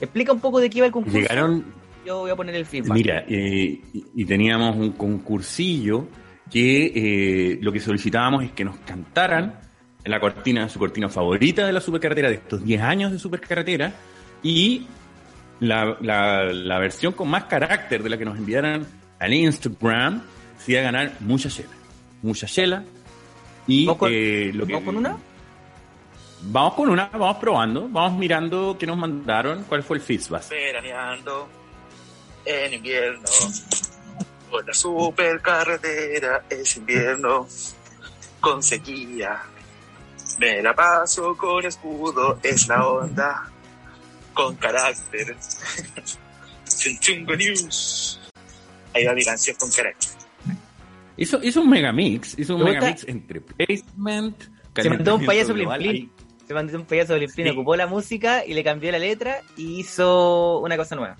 Explica 0.00 0.32
un 0.32 0.40
poco 0.40 0.60
de 0.60 0.70
qué 0.70 0.78
iba 0.78 0.86
el 0.86 0.92
concurso. 0.92 1.18
Llegaron 1.18 1.64
Yo 2.04 2.20
voy 2.20 2.30
a 2.30 2.36
poner 2.36 2.54
el 2.54 2.66
feedback. 2.66 2.92
Mira, 2.92 3.24
eh, 3.28 3.80
y, 3.92 4.04
y 4.14 4.24
teníamos 4.24 4.76
un 4.76 4.92
concursillo 4.92 6.06
que 6.50 6.92
eh, 6.94 7.58
lo 7.60 7.72
que 7.72 7.80
solicitábamos 7.80 8.44
es 8.44 8.52
que 8.52 8.64
nos 8.64 8.76
cantaran 8.78 9.58
en 10.04 10.10
la 10.12 10.20
cortina, 10.20 10.68
su 10.68 10.78
cortina 10.78 11.08
favorita 11.08 11.66
de 11.66 11.72
la 11.72 11.80
supercarretera, 11.80 12.28
de 12.28 12.36
estos 12.36 12.64
10 12.64 12.80
años 12.80 13.10
de 13.10 13.18
supercarretera, 13.18 13.92
y 14.40 14.86
la, 15.60 15.96
la, 16.00 16.44
la 16.44 16.78
versión 16.78 17.12
con 17.12 17.28
más 17.28 17.44
carácter 17.44 18.02
de 18.02 18.10
la 18.10 18.18
que 18.18 18.24
nos 18.24 18.36
enviaran 18.38 18.86
al 19.18 19.32
Instagram 19.32 20.22
se 20.58 20.72
iba 20.72 20.80
a 20.80 20.84
ganar 20.84 21.12
mucha 21.20 21.48
chela. 21.48 21.70
Mucha 22.22 22.46
chela. 22.46 22.84
Y 23.66 23.86
¿Vamos 23.86 23.98
con- 23.98 24.10
eh, 24.12 24.50
lo 24.54 24.66
que, 24.66 24.72
¿Vamos 24.74 24.86
con 24.86 24.96
una? 24.96 25.16
Vamos 26.42 26.74
con 26.74 26.88
una, 26.90 27.06
vamos 27.08 27.36
probando, 27.38 27.88
vamos 27.88 28.18
mirando 28.18 28.76
qué 28.78 28.86
nos 28.86 28.96
mandaron, 28.98 29.64
cuál 29.64 29.82
fue 29.82 29.96
el 29.96 30.02
feedback. 30.02 30.48
veraneando 30.50 31.48
en 32.44 32.74
invierno. 32.74 33.24
Por 34.50 34.64
la 34.66 34.74
supercarretera 34.74 36.44
es 36.48 36.76
invierno 36.76 37.48
con 38.40 38.62
sequía. 38.62 39.42
Me 40.38 40.62
la 40.62 40.74
paso 40.74 41.36
con 41.36 41.64
escudo, 41.64 42.38
es 42.42 42.68
la 42.68 42.86
onda 42.86 43.50
con 44.36 44.54
carácter. 44.56 45.34
Chunchungo 46.68 47.34
News. 47.34 48.20
Ahí 48.94 49.04
va 49.04 49.14
mi 49.14 49.24
canción 49.24 49.56
con 49.58 49.70
carácter. 49.70 50.10
Hizo, 51.16 51.42
hizo 51.42 51.62
un 51.62 51.70
megamix, 51.70 52.38
hizo 52.38 52.56
un 52.56 52.64
megamix 52.64 53.04
entre 53.08 53.40
placement, 53.40 54.36
Se 54.76 54.90
mandó 54.90 55.16
un 55.16 55.24
payaso 55.24 55.54
Plin. 55.54 56.10
Se 56.46 56.54
mandó 56.54 56.78
un 56.78 56.84
payaso 56.84 57.14
Plin, 57.14 57.28
Sí. 57.30 57.48
ocupó 57.48 57.74
la 57.76 57.86
música 57.86 58.44
y 58.44 58.52
le 58.52 58.62
cambió 58.62 58.92
la 58.92 58.98
letra 58.98 59.40
y 59.56 59.80
hizo 59.80 60.58
una 60.60 60.76
cosa 60.76 60.94
nueva. 60.94 61.16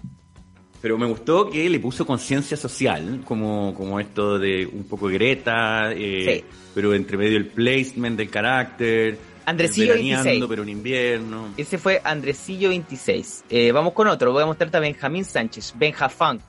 Pero 0.83 0.99
me 0.99 1.07
gustó 1.07 1.49
que 1.49 1.69
le 1.71 1.81
puso 1.81 2.07
conciencia 2.07 2.57
social, 2.57 3.23
como, 3.25 3.75
como 3.75 3.99
esto 3.99 4.39
de 4.39 4.67
un 4.67 4.85
poco 4.85 5.07
Greta, 5.07 5.91
eh, 5.93 6.43
Sí. 6.45 6.45
pero 6.75 6.93
entre 6.95 7.17
medio 7.17 7.39
el 7.39 7.47
placement 7.47 8.19
del 8.19 8.29
carácter, 8.29 9.19
Andresillo 9.47 9.93
veraneando, 9.93 10.25
26. 10.25 10.49
pero 10.49 10.63
en 10.65 10.69
invierno. 10.69 11.55
Ese 11.57 11.79
fue 11.79 12.01
Andresillo 12.05 12.69
26. 12.71 13.45
Eh, 13.49 13.73
vamos 13.73 13.93
con 13.93 14.09
otro. 14.09 14.33
Voy 14.33 14.43
a 14.43 14.47
mostrarte 14.47 14.77
a 14.77 14.81
Benjamín 14.81 15.25
Sánchez, 15.25 15.73
Benja 15.77 16.09
Funk. 16.09 16.43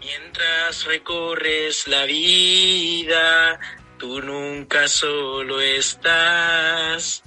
Mientras 0.00 0.84
recorres 0.84 1.88
la 1.88 2.04
vida, 2.04 3.58
tú 3.98 4.20
nunca 4.20 4.86
solo 4.86 5.60
estás. 5.60 7.24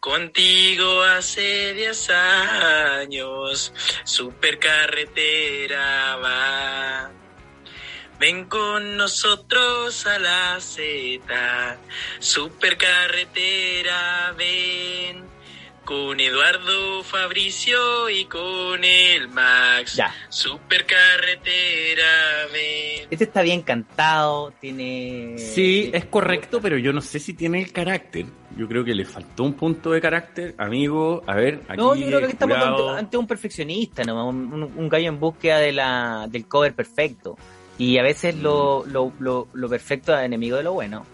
Contigo 0.00 1.02
hace 1.02 1.72
10 1.72 2.10
años, 2.10 3.72
supercarretera 4.04 6.16
va. 6.16 7.23
Ven 8.24 8.46
con 8.46 8.96
nosotros 8.96 10.06
a 10.06 10.18
la 10.18 10.58
Z, 10.58 11.76
supercarretera, 12.20 14.32
ven. 14.38 15.22
con 15.84 16.18
Eduardo 16.18 17.02
Fabricio 17.04 18.08
y 18.08 18.24
con 18.24 18.82
el 18.82 19.28
Max. 19.28 19.96
Ya. 19.96 20.10
Supercarretera, 20.30 22.46
ven. 22.50 23.08
Este 23.10 23.24
está 23.24 23.42
bien 23.42 23.60
cantado, 23.60 24.54
tiene... 24.58 25.34
Sí, 25.36 25.90
es 25.92 26.06
correcto, 26.06 26.62
pero 26.62 26.78
yo 26.78 26.94
no 26.94 27.02
sé 27.02 27.20
si 27.20 27.34
tiene 27.34 27.60
el 27.60 27.72
carácter. 27.72 28.24
Yo 28.56 28.66
creo 28.66 28.86
que 28.86 28.94
le 28.94 29.04
faltó 29.04 29.42
un 29.42 29.52
punto 29.52 29.90
de 29.90 30.00
carácter, 30.00 30.54
amigo. 30.56 31.22
A 31.26 31.34
ver, 31.34 31.60
aquí 31.68 31.76
No, 31.76 31.94
yo 31.94 32.06
creo 32.06 32.20
que 32.20 32.26
estamos 32.28 32.56
ante, 32.56 32.82
ante 33.00 33.16
un 33.18 33.26
perfeccionista, 33.26 34.02
¿no? 34.04 34.28
Un, 34.30 34.50
un- 34.50 34.72
un 34.78 34.88
gallo 34.88 35.08
en 35.08 35.20
búsqueda 35.20 35.58
de 35.58 35.72
la, 35.72 36.26
del 36.30 36.48
cover 36.48 36.74
perfecto. 36.74 37.36
Y 37.78 37.98
a 37.98 38.02
veces 38.02 38.36
lo, 38.36 38.84
lo, 38.86 39.12
lo, 39.18 39.48
lo 39.52 39.68
perfecto 39.68 40.16
es 40.16 40.24
enemigo 40.24 40.56
de 40.56 40.62
lo 40.62 40.72
bueno. 40.74 41.04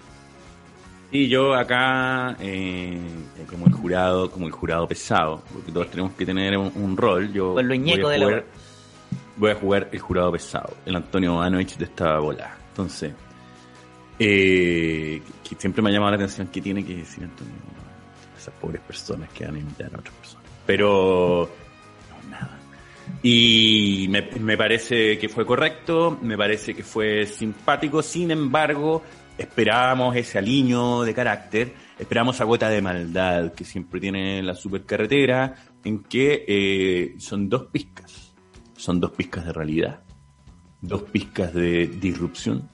Sí, 1.11 1.29
yo 1.29 1.55
acá, 1.55 2.37
eh, 2.39 3.01
como 3.49 3.67
el 3.67 3.73
jurado, 3.73 4.31
como 4.31 4.47
el 4.47 4.53
jurado 4.53 4.87
pesado, 4.87 5.43
porque 5.53 5.73
todos 5.73 5.91
tenemos 5.91 6.13
que 6.13 6.25
tener 6.25 6.57
un, 6.57 6.71
un 6.77 6.97
rol. 6.97 7.33
Yo 7.33 7.55
Con 7.55 7.67
lo 7.67 7.75
voy 7.75 7.91
a 7.91 7.97
de 7.97 8.19
la 8.19 8.25
jugar- 8.27 8.45
Voy 9.37 9.51
a 9.51 9.55
jugar 9.55 9.89
el 9.91 9.99
jurado 9.99 10.33
pesado, 10.33 10.75
el 10.85 10.95
Antonio 10.97 11.35
Ivanovich 11.35 11.77
de 11.79 11.85
esta 11.87 12.19
bola. 12.19 12.55
Entonces, 12.69 13.13
eh, 14.19 15.23
que 15.49 15.55
siempre 15.57 15.83
me 15.83 15.89
ha 15.91 15.93
llamado 15.93 16.11
la 16.13 16.17
atención 16.17 16.47
qué 16.49 16.61
tiene 16.61 16.85
que 16.85 16.97
decir 16.97 17.25
Antonio. 17.25 17.55
Esas 18.39 18.55
pobres 18.55 18.81
personas 18.83 19.29
que 19.31 19.47
van 19.47 19.57
a 19.57 19.59
imitar 19.59 19.87
a 19.95 19.99
otras 19.99 20.15
personas. 20.15 20.45
Pero, 20.67 21.51
no, 22.25 22.31
nada. 22.31 22.59
Y 23.23 24.07
me, 24.09 24.23
me 24.41 24.57
parece 24.57 25.19
que 25.19 25.29
fue 25.29 25.45
correcto, 25.45 26.19
me 26.23 26.37
parece 26.39 26.75
que 26.75 26.83
fue 26.83 27.27
simpático, 27.27 28.03
sin 28.03 28.31
embargo, 28.31 29.03
esperábamos 29.37 30.17
ese 30.17 30.39
aliño 30.39 31.03
de 31.03 31.13
carácter, 31.15 31.75
esperábamos 31.99 32.37
esa 32.37 32.45
gota 32.45 32.71
de 32.71 32.81
maldad 32.81 33.53
que 33.53 33.65
siempre 33.65 34.01
tiene 34.01 34.43
la 34.43 34.55
supercarretera, 34.55 35.55
en 35.85 36.03
que 36.05 36.45
eh, 36.49 37.15
son 37.19 37.49
dos 37.51 37.67
pizcas, 37.67 38.33
son 38.77 39.01
dos 39.01 39.11
pizcas 39.11 39.45
de 39.45 39.53
realidad, 39.53 40.01
dos 40.81 41.03
pizcas 41.03 41.53
de 41.53 41.89
disrupción, 41.89 42.71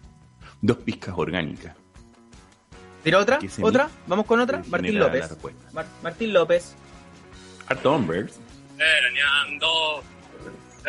dos 0.60 0.76
pizcas 0.78 1.14
orgánicas. 1.16 1.74
¿Tira 3.02 3.18
otra? 3.18 3.38
¿Otra? 3.62 3.88
¿Vamos 4.06 4.26
con 4.26 4.38
otra? 4.40 4.62
Martín 4.68 4.98
López. 4.98 5.36
Mar- 5.72 5.86
Martín 6.04 6.32
López. 6.32 6.74
Harto 7.68 7.92
hombres. 7.94 8.38
Veraneando, 8.76 10.02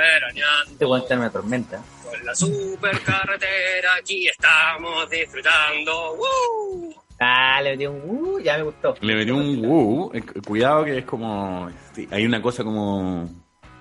veraneando. 0.02 0.72
Este 0.72 0.86
weón 0.86 1.02
está 1.02 1.14
en 1.16 1.20
una 1.20 1.30
tormenta. 1.32 1.82
Con 2.04 2.26
la 2.26 2.36
supercarretera 2.36 3.96
aquí 4.00 4.28
estamos 4.28 5.10
disfrutando. 5.10 6.14
¡Woo! 6.16 6.96
Ah, 7.20 7.60
le 7.62 7.72
metí 7.72 7.88
un... 7.88 8.02
Uh, 8.06 8.40
ya 8.40 8.58
me 8.58 8.64
gustó. 8.64 8.96
Le 9.02 9.16
metió 9.16 9.36
un 9.36 9.66
woo. 9.66 10.12
eh, 10.14 10.22
Cuidado 10.46 10.86
que 10.86 11.00
es 11.00 11.06
como. 11.06 11.70
sí, 11.94 12.08
hay 12.12 12.26
una 12.26 12.42
cosa 12.42 12.64
como. 12.64 13.30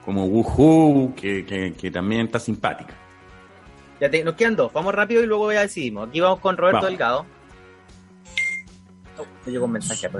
Como 0.04 0.24
woohoo 0.26 1.14
que, 1.16 1.44
que, 1.44 1.74
que 1.74 1.90
también 1.90 2.26
está 2.26 2.38
simpática. 2.38 2.94
Ya 4.00 4.08
te- 4.10 4.22
nos 4.22 4.34
quedan 4.34 4.54
dos. 4.56 4.72
Vamos 4.72 4.94
rápido 4.94 5.22
y 5.22 5.26
luego 5.26 5.52
ya 5.52 5.62
decidimos. 5.62 6.08
Aquí 6.08 6.20
vamos 6.20 6.38
con 6.40 6.56
Roberto 6.56 6.76
Vamos. 6.76 6.90
Delgado. 6.90 7.26
Oh, 9.18 9.26
me 9.44 9.52
llegó 9.52 9.64
un 9.64 9.72
mensaje 9.72 10.06
a. 10.06 10.10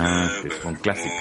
Ah, 0.00 0.30
es 0.44 0.64
un 0.64 0.74
clásico. 0.76 1.14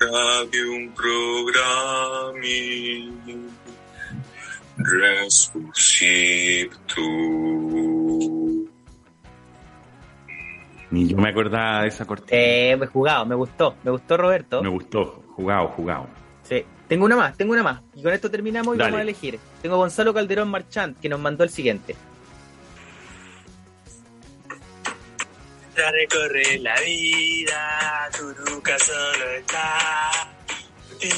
Radio 0.00 0.72
un 0.72 0.94
programa 0.94 2.38
Resuscito. 4.76 7.00
Ni 10.90 11.08
yo 11.08 11.16
me 11.16 11.30
acordaba 11.30 11.82
de 11.82 11.88
esa 11.88 12.04
cortina. 12.04 12.38
Eh, 12.40 12.76
me 12.78 12.86
jugado, 12.86 13.26
me 13.26 13.34
gustó. 13.34 13.74
Me 13.82 13.90
gustó 13.90 14.16
Roberto. 14.16 14.62
Me 14.62 14.68
gustó. 14.68 15.22
Jugado, 15.34 15.68
jugado. 15.68 16.06
Sí. 16.42 16.64
Tengo 16.86 17.06
una 17.06 17.16
más, 17.16 17.36
tengo 17.36 17.52
una 17.52 17.62
más. 17.62 17.80
Y 17.94 18.02
con 18.02 18.12
esto 18.12 18.30
terminamos 18.30 18.74
y 18.74 18.78
Dale. 18.78 18.90
vamos 18.90 19.00
a 19.00 19.02
elegir. 19.02 19.38
Tengo 19.62 19.78
Gonzalo 19.78 20.14
Calderón 20.14 20.48
Marchant, 20.48 20.98
que 21.00 21.08
nos 21.08 21.18
mandó 21.18 21.42
el 21.42 21.50
siguiente. 21.50 21.96
Ya 25.76 25.90
recorre 25.90 26.58
la 26.58 26.78
vida, 26.80 28.10
tú 28.16 28.34
nunca 28.50 28.78
solo 28.78 29.30
estás. 29.30 30.28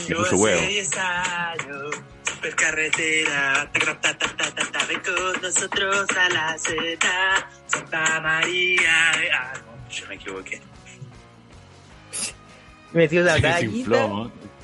Le 0.08 0.14
puso 0.14 0.36
huevo. 0.36 0.60
hace 0.60 0.68
10 0.68 0.96
años, 0.96 1.96
supercarretera, 2.22 3.70
ta, 3.72 3.80
ta, 4.00 4.18
ta, 4.18 4.36
ta, 4.36 4.54
ta, 4.54 4.72
ta, 4.72 4.86
ven 4.86 5.00
con 5.00 5.42
nosotros 5.42 6.06
a 6.16 6.28
la 6.30 6.58
Z, 6.58 7.06
Santa 7.66 8.20
María. 8.20 9.12
Ah, 9.32 9.52
no, 9.66 9.90
yo 9.90 10.06
me 10.06 10.14
equivoqué. 10.14 10.60
Me 12.92 13.02
metió 13.02 13.22
la 13.22 13.38
gallita. 13.38 14.08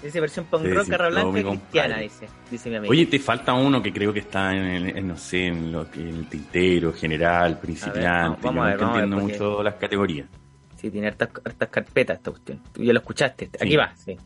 ¿No? 0.01 0.07
Dice 0.07 0.21
versión 0.21 0.47
punk 0.47 0.65
rock, 0.67 0.89
carra 0.89 1.09
blanca 1.09 1.39
y 1.41 1.45
cristiana, 1.45 1.99
dice. 1.99 2.29
Dice 2.51 2.71
mi 2.71 2.77
amigo. 2.77 2.91
Oye, 2.91 3.07
te 3.07 3.19
falta 3.19 3.53
uno 3.53 3.83
que 3.83 3.93
creo 3.93 4.13
que 4.13 4.21
está 4.21 4.53
en, 4.55 4.65
el- 4.65 4.97
en, 4.99 5.09
no 5.09 5.17
sé, 5.17 5.47
en, 5.47 5.71
lo, 5.73 5.91
que- 5.91 6.01
en 6.01 6.17
el 6.17 6.29
tintero, 6.29 6.93
general, 6.93 7.59
principiante. 7.61 8.41
vamos 8.43 8.55
Yo 8.57 8.63
a 8.63 8.67
ver, 8.67 8.75
nunca 8.75 8.87
vamos 8.87 8.95
a 8.95 8.95
ver, 8.97 9.05
entiendo 9.05 9.17
porque- 9.19 9.33
mucho 9.39 9.63
las 9.63 9.75
categorías. 9.75 10.27
Sí, 10.81 10.91
tiene 10.91 11.09
hartas, 11.09 11.29
hartas 11.45 11.69
carpetas 11.69 12.17
esta 12.17 12.31
cuestión. 12.31 12.63
Tú 12.73 12.83
ya 12.83 12.93
lo 12.95 13.01
escuchaste. 13.01 13.51
Aquí 13.61 13.71
Sí. 13.71 13.77
va, 13.77 13.95
sí. 13.97 14.17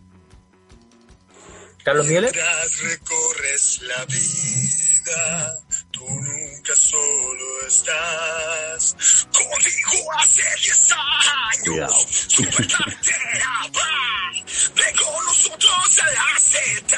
Carlos. 1.82 2.06
Mientras 2.08 2.82
recorres 2.82 3.82
la 3.82 4.04
vida, 4.06 5.54
tú 5.94 6.06
nunca 6.08 6.76
solo 6.76 7.66
estás. 7.66 8.96
Contigo 9.32 10.12
hace 10.18 10.42
10 10.42 10.92
años. 10.92 11.62
Cuidado. 11.64 12.06
Supercarretera, 12.28 13.50
va. 13.76 14.32
Ven 14.74 14.96
con 14.96 15.24
nosotros 15.26 15.98
a 16.02 16.06
la 16.10 16.40
Z. 16.40 16.96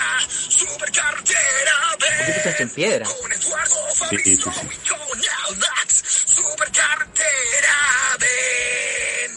Supercarretera, 0.48 1.96
¿Por 1.98 2.08
qué 2.08 2.14
te 2.16 2.22
ven. 2.30 2.40
echaste 2.40 2.62
en 2.62 2.70
piedra? 2.70 3.06
Con 3.06 3.32
Eduardo 3.32 3.74
Sí, 3.92 3.98
Fabricio 3.98 4.52
sí, 4.52 4.60
sí. 4.60 4.66
y 4.72 4.88
con 4.88 5.18
el 5.18 5.56
Max. 5.58 6.02
Supercarretera, 6.26 7.76
ven. 8.20 9.30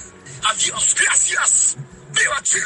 Adiós, 0.45 0.95
gracias. 0.95 1.75
¡Viva 2.11 2.41
Chile! 2.43 2.63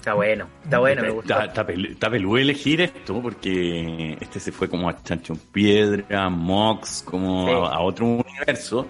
Está 0.00 0.14
bueno, 0.14 0.46
está 0.64 0.78
bueno, 0.78 1.02
me 1.02 1.10
gustó. 1.10 1.34
Está, 1.34 1.44
está 1.44 1.66
pelu- 1.66 1.90
está 1.90 2.08
peludo 2.10 2.38
elegir 2.38 2.80
esto 2.80 3.20
porque 3.20 4.16
este 4.18 4.40
se 4.40 4.50
fue 4.50 4.66
como 4.66 4.88
a 4.88 5.02
Chancho 5.02 5.34
en 5.34 5.38
Piedra, 5.38 6.30
Mox, 6.30 7.02
como 7.04 7.46
Sí. 7.46 7.52
a, 7.52 7.56
a 7.76 7.80
otro 7.80 8.06
universo. 8.06 8.86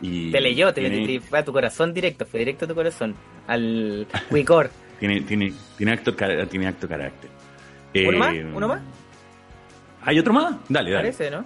Y 0.00 0.32
Te 0.32 0.40
leyó, 0.40 0.74
te, 0.74 0.80
tiene, 0.80 1.06
te- 1.06 1.20
fue 1.20 1.38
a 1.38 1.44
tu 1.44 1.52
corazón 1.52 1.94
directo, 1.94 2.26
fue 2.26 2.40
directo 2.40 2.64
a 2.64 2.68
tu 2.68 2.74
corazón. 2.74 3.14
Al 3.46 4.08
Wicor. 4.30 4.70
tiene, 4.98 5.20
tiene, 5.20 5.52
tiene 5.78 5.92
acto, 5.92 6.14
tiene 6.48 6.66
acto 6.66 6.88
carácter. 6.88 7.30
¿Uno 7.94 8.10
Eh, 8.10 8.16
más? 8.18 8.34
¿Uno 8.54 8.68
más? 8.68 8.80
¿Hay 10.02 10.18
otro 10.18 10.32
más? 10.32 10.56
Dale, 10.68 10.90
dale. 10.90 11.02
Parece, 11.12 11.30
¿no? 11.30 11.44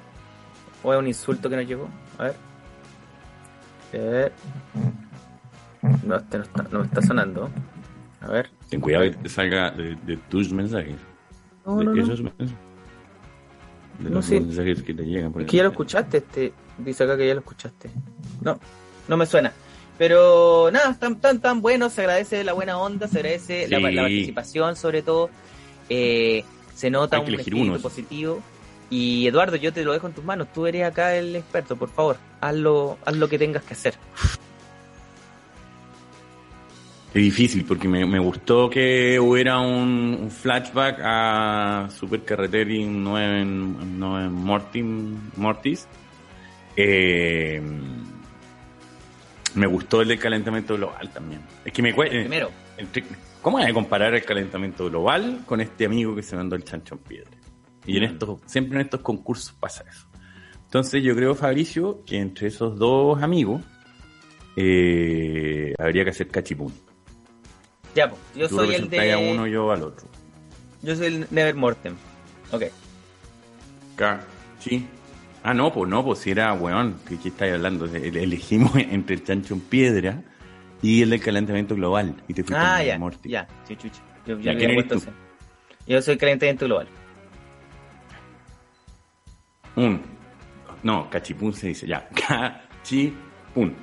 ¿O 0.83 0.95
es 0.95 0.99
un 0.99 1.07
insulto 1.09 1.51
que 1.51 1.57
nos 1.57 1.67
llegó? 1.67 1.89
A 2.19 2.23
ver. 2.25 2.35
Eh, 3.93 4.31
No, 6.07 6.17
este 6.17 6.39
no 6.39 6.45
está, 6.45 6.63
no 6.71 6.79
me 6.81 6.87
está 6.87 7.03
sonando. 7.03 7.51
A 8.25 8.31
ver. 8.31 8.51
Ten 8.69 8.81
cuidado 8.81 9.05
que 9.05 9.11
te 9.11 9.29
salga 9.29 9.71
de, 9.71 9.95
de 10.07 10.17
tus 10.29 10.53
mensajes. 10.53 10.97
No, 11.67 11.79
de 11.79 11.85
no, 11.85 11.95
no. 11.95 12.03
esos 12.03 12.21
mensajes. 12.23 12.51
De 13.99 14.11
los 14.11 14.25
sé. 14.25 14.41
mensajes 14.41 14.83
que 14.83 14.95
te 14.95 15.05
llegan. 15.05 15.33
por 15.33 15.43
Es 15.43 15.49
que 15.49 15.57
ya 15.59 15.63
lo 15.65 15.71
escuchaste, 15.71 16.17
este. 16.19 16.53
Dice 16.79 17.05
acá 17.05 17.17
que 17.17 17.27
ya 17.29 17.35
lo 17.35 17.41
escuchaste. 17.41 17.91
No, 18.43 18.59
no 19.09 19.17
me 19.17 19.27
suena. 19.27 19.53
Pero 19.97 20.71
nada, 20.73 20.91
están 20.91 21.21
tan, 21.21 21.41
tan 21.41 21.63
buenos, 21.63 21.93
se 21.93 22.01
agradece 22.01 22.43
la 22.43 22.53
buena 22.53 22.79
onda, 22.79 23.07
se 23.07 23.19
agradece 23.19 23.69
la, 23.69 23.77
Sí. 23.79 23.93
la 23.95 24.03
participación 24.03 24.75
sobre 24.77 25.03
todo. 25.03 25.31
Eh, 25.89 26.43
se 26.75 26.91
nota 26.91 27.21
un 27.21 27.33
espíritu 27.35 27.63
unos. 27.63 27.83
positivo. 27.83 28.41
Y 28.91 29.27
Eduardo, 29.29 29.57
yo 29.57 29.73
te 29.73 29.85
lo 29.85 29.93
dejo 29.93 30.09
en 30.09 30.13
tus 30.15 30.25
manos. 30.25 30.49
Tú 30.53 30.67
eres 30.67 30.85
acá 30.85 31.15
el 31.17 31.37
experto, 31.37 31.77
por 31.77 31.89
favor. 31.91 32.17
Haz 32.41 32.55
lo, 32.57 32.99
haz 33.05 33.17
lo 33.17 33.29
que 33.29 33.39
tengas 33.39 33.63
que 33.63 33.75
hacer. 33.75 33.95
Es 37.15 37.23
difícil 37.23 37.65
porque 37.65 37.87
me, 37.87 38.05
me 38.05 38.19
gustó 38.19 38.69
que 38.69 39.21
hubiera 39.21 39.61
un, 39.61 40.19
un 40.21 40.31
flashback 40.33 40.99
a 41.01 41.89
Super 41.89 42.25
Carreteri 42.25 42.85
9 42.85 43.41
en, 43.41 43.99
9 44.01 44.27
en 44.27 44.33
Mortin, 44.33 45.31
Mortis. 45.37 45.87
Eh, 46.77 47.63
me 49.55 49.67
gustó 49.69 50.03
el 50.03 50.09
del 50.09 50.19
calentamiento 50.19 50.75
global 50.75 51.09
también. 51.11 51.43
Es 51.65 51.73
que 51.73 51.83
me 51.83 51.95
cuesta. 51.95 52.17
Primero, 52.17 52.51
¿Cómo 53.41 53.59
hay 53.59 53.67
que 53.67 53.75
comparar 53.75 54.15
el 54.15 54.25
calentamiento 54.25 54.89
global 54.89 55.43
con 55.47 55.61
este 55.61 55.85
amigo 55.85 56.17
que 56.17 56.23
se 56.23 56.35
mandó 56.35 56.57
el 56.57 56.65
chancho 56.65 56.95
en 56.95 57.01
piedra? 57.01 57.31
Y 57.87 57.99
en 57.99 58.05
estos, 58.05 58.41
siempre 58.47 58.81
en 58.81 58.87
estos 58.87 59.03
concursos 59.03 59.53
pasa 59.53 59.85
eso. 59.89 60.09
Entonces 60.65 61.03
yo 61.05 61.15
creo, 61.15 61.35
Fabricio, 61.35 62.03
que 62.05 62.19
entre 62.19 62.49
esos 62.49 62.77
dos 62.77 63.23
amigos 63.23 63.63
eh, 64.57 65.75
habría 65.79 66.05
que 66.05 66.11
hacer 66.11 66.29
cachipún. 66.29 66.73
Ya, 67.95 68.09
pues, 68.11 68.21
yo 68.35 68.49
Tú 68.49 68.57
soy 68.57 68.75
el 68.75 68.89
a 69.15 69.17
de. 69.17 69.33
uno, 69.33 69.47
yo 69.47 69.71
al 69.71 69.83
otro. 69.83 70.07
Yo 70.83 70.97
soy 70.97 71.07
el 71.07 71.27
Nevermortem. 71.31 71.95
Ok. 72.53 72.65
Sí. 74.61 74.87
Ah, 75.43 75.53
no, 75.55 75.73
pues 75.73 75.89
no, 75.91 76.05
pues 76.05 76.21
si 76.21 76.31
era, 76.31 76.53
weón, 76.55 76.97
¿qué, 77.09 77.19
qué 77.19 77.29
estáis 77.29 77.55
hablando? 77.55 77.85
El- 77.87 78.17
Elegimos 78.17 78.73
entre 78.77 79.17
el 79.17 79.25
chancho 79.25 79.55
en 79.55 79.61
piedra 79.61 80.23
y 80.83 81.03
el 81.03 81.11
del 81.11 81.21
calentamiento 81.21 81.75
global. 81.75 82.15
Y 82.29 82.35
te 82.35 82.43
fuiste 82.45 82.57
Ah, 82.65 82.83
ya, 82.83 82.99
Morty. 82.99 83.29
ya, 83.31 83.47
sí, 83.69 83.77
chucha. 83.77 84.01
Yo, 84.27 84.39
yo 84.39 84.53
ese. 84.53 85.11
Yo 85.87 86.01
soy 86.03 86.17
calentamiento 86.17 86.65
global. 86.65 86.89
Un. 89.77 90.01
No, 90.83 91.09
cachipún 91.11 91.53
se 91.53 91.69
dice, 91.69 91.87
ya. 91.87 92.09
Cachipún. 92.29 93.75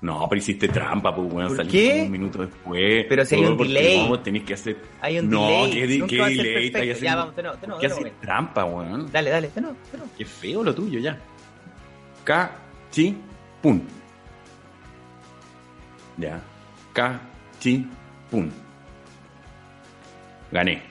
No, 0.00 0.26
pero 0.28 0.38
hiciste 0.38 0.68
trampa, 0.68 1.14
pues, 1.14 1.32
weón. 1.32 1.56
¿Por 1.56 1.66
qué? 1.66 2.02
un 2.04 2.12
minuto 2.12 2.40
después. 2.46 3.06
Pero 3.08 3.24
si 3.24 3.34
hay 3.36 3.44
un 3.44 3.56
delay. 3.56 4.06
No, 4.08 4.20
tenés 4.20 4.42
que 4.44 4.52
hacer. 4.54 4.76
Hay 5.00 5.18
un 5.18 5.30
no, 5.30 5.46
delay. 5.46 5.70
qué, 5.72 5.98
Nunca 5.98 6.06
qué 6.10 6.18
va 6.18 6.26
a 6.26 6.28
ser 6.28 6.36
delay. 6.36 6.52
perfecto. 6.54 6.78
estáis 6.78 6.86
Ya, 6.88 6.94
haciendo- 6.94 7.18
vamos, 7.18 7.34
nuevo, 7.66 7.80
¿Qué 7.80 7.86
haces 7.86 8.20
trampa, 8.20 8.64
weón? 8.66 9.10
Dale, 9.12 9.30
dale, 9.30 9.50
de 9.54 9.60
nuevo. 9.62 9.76
Qué 10.18 10.24
feo 10.26 10.62
lo 10.62 10.74
tuyo, 10.74 10.98
ya. 11.00 11.18
Cachipún. 12.24 13.86
Ya. 16.18 16.40
Cachipún. 16.92 18.52
Gané. 20.52 20.82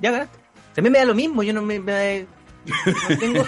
Ya 0.00 0.10
ganaste. 0.12 0.38
También 0.74 0.92
me 0.92 0.98
da 0.98 1.04
lo 1.06 1.14
mismo, 1.14 1.42
yo 1.42 1.52
no 1.52 1.62
me... 1.62 1.80
me- 1.80 2.26
no 2.66 3.18
tengo... 3.18 3.44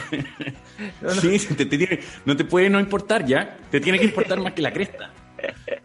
no, 1.02 1.14
no. 1.14 1.20
Sí, 1.20 1.38
te, 1.54 1.66
te 1.66 1.78
tiene- 1.78 2.00
no 2.24 2.36
te 2.36 2.44
puede 2.44 2.68
no 2.70 2.78
importar 2.80 3.24
ya, 3.24 3.56
te 3.70 3.80
tiene 3.80 3.98
que 3.98 4.06
importar 4.06 4.40
más 4.40 4.52
que 4.52 4.62
la 4.62 4.72
cresta. 4.72 5.10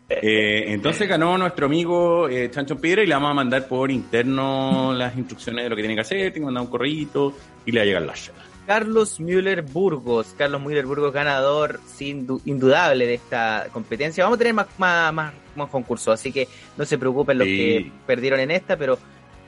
Eh, 0.09 0.65
entonces 0.73 1.07
ganó 1.07 1.37
nuestro 1.37 1.65
amigo 1.67 2.27
eh, 2.29 2.49
Chancho 2.51 2.79
Piedra 2.79 3.03
y 3.03 3.07
le 3.07 3.13
vamos 3.13 3.31
a 3.31 3.33
mandar 3.35 3.67
por 3.67 3.91
interno 3.91 4.93
las 4.93 5.15
instrucciones 5.17 5.63
de 5.65 5.69
lo 5.69 5.75
que 5.75 5.81
tiene 5.81 5.95
que 5.95 6.01
hacer, 6.01 6.17
tiene 6.17 6.33
que 6.33 6.39
mandar 6.41 6.63
un 6.63 6.69
correo 6.69 7.33
y 7.65 7.71
le 7.71 7.79
va 7.79 7.83
a 7.83 7.85
llegar 7.85 8.01
la 8.03 8.13
chela. 8.13 8.37
Carlos 8.65 9.19
Müller 9.19 9.61
Burgos. 9.61 10.33
Carlos 10.37 10.61
Müller 10.61 10.85
Burgos, 10.85 11.11
ganador 11.13 11.81
sin 11.85 12.25
du- 12.25 12.41
indudable 12.45 13.05
de 13.05 13.15
esta 13.15 13.67
competencia. 13.73 14.23
Vamos 14.23 14.37
a 14.37 14.39
tener 14.39 14.53
más, 14.53 14.67
más, 14.77 15.13
más, 15.13 15.33
más 15.55 15.69
concursos, 15.69 16.13
así 16.13 16.31
que 16.31 16.47
no 16.77 16.85
se 16.85 16.97
preocupen 16.97 17.37
los 17.39 17.47
Sí. 17.47 17.57
que 17.57 17.91
perdieron 18.07 18.39
en 18.39 18.51
esta, 18.51 18.77
pero 18.77 18.97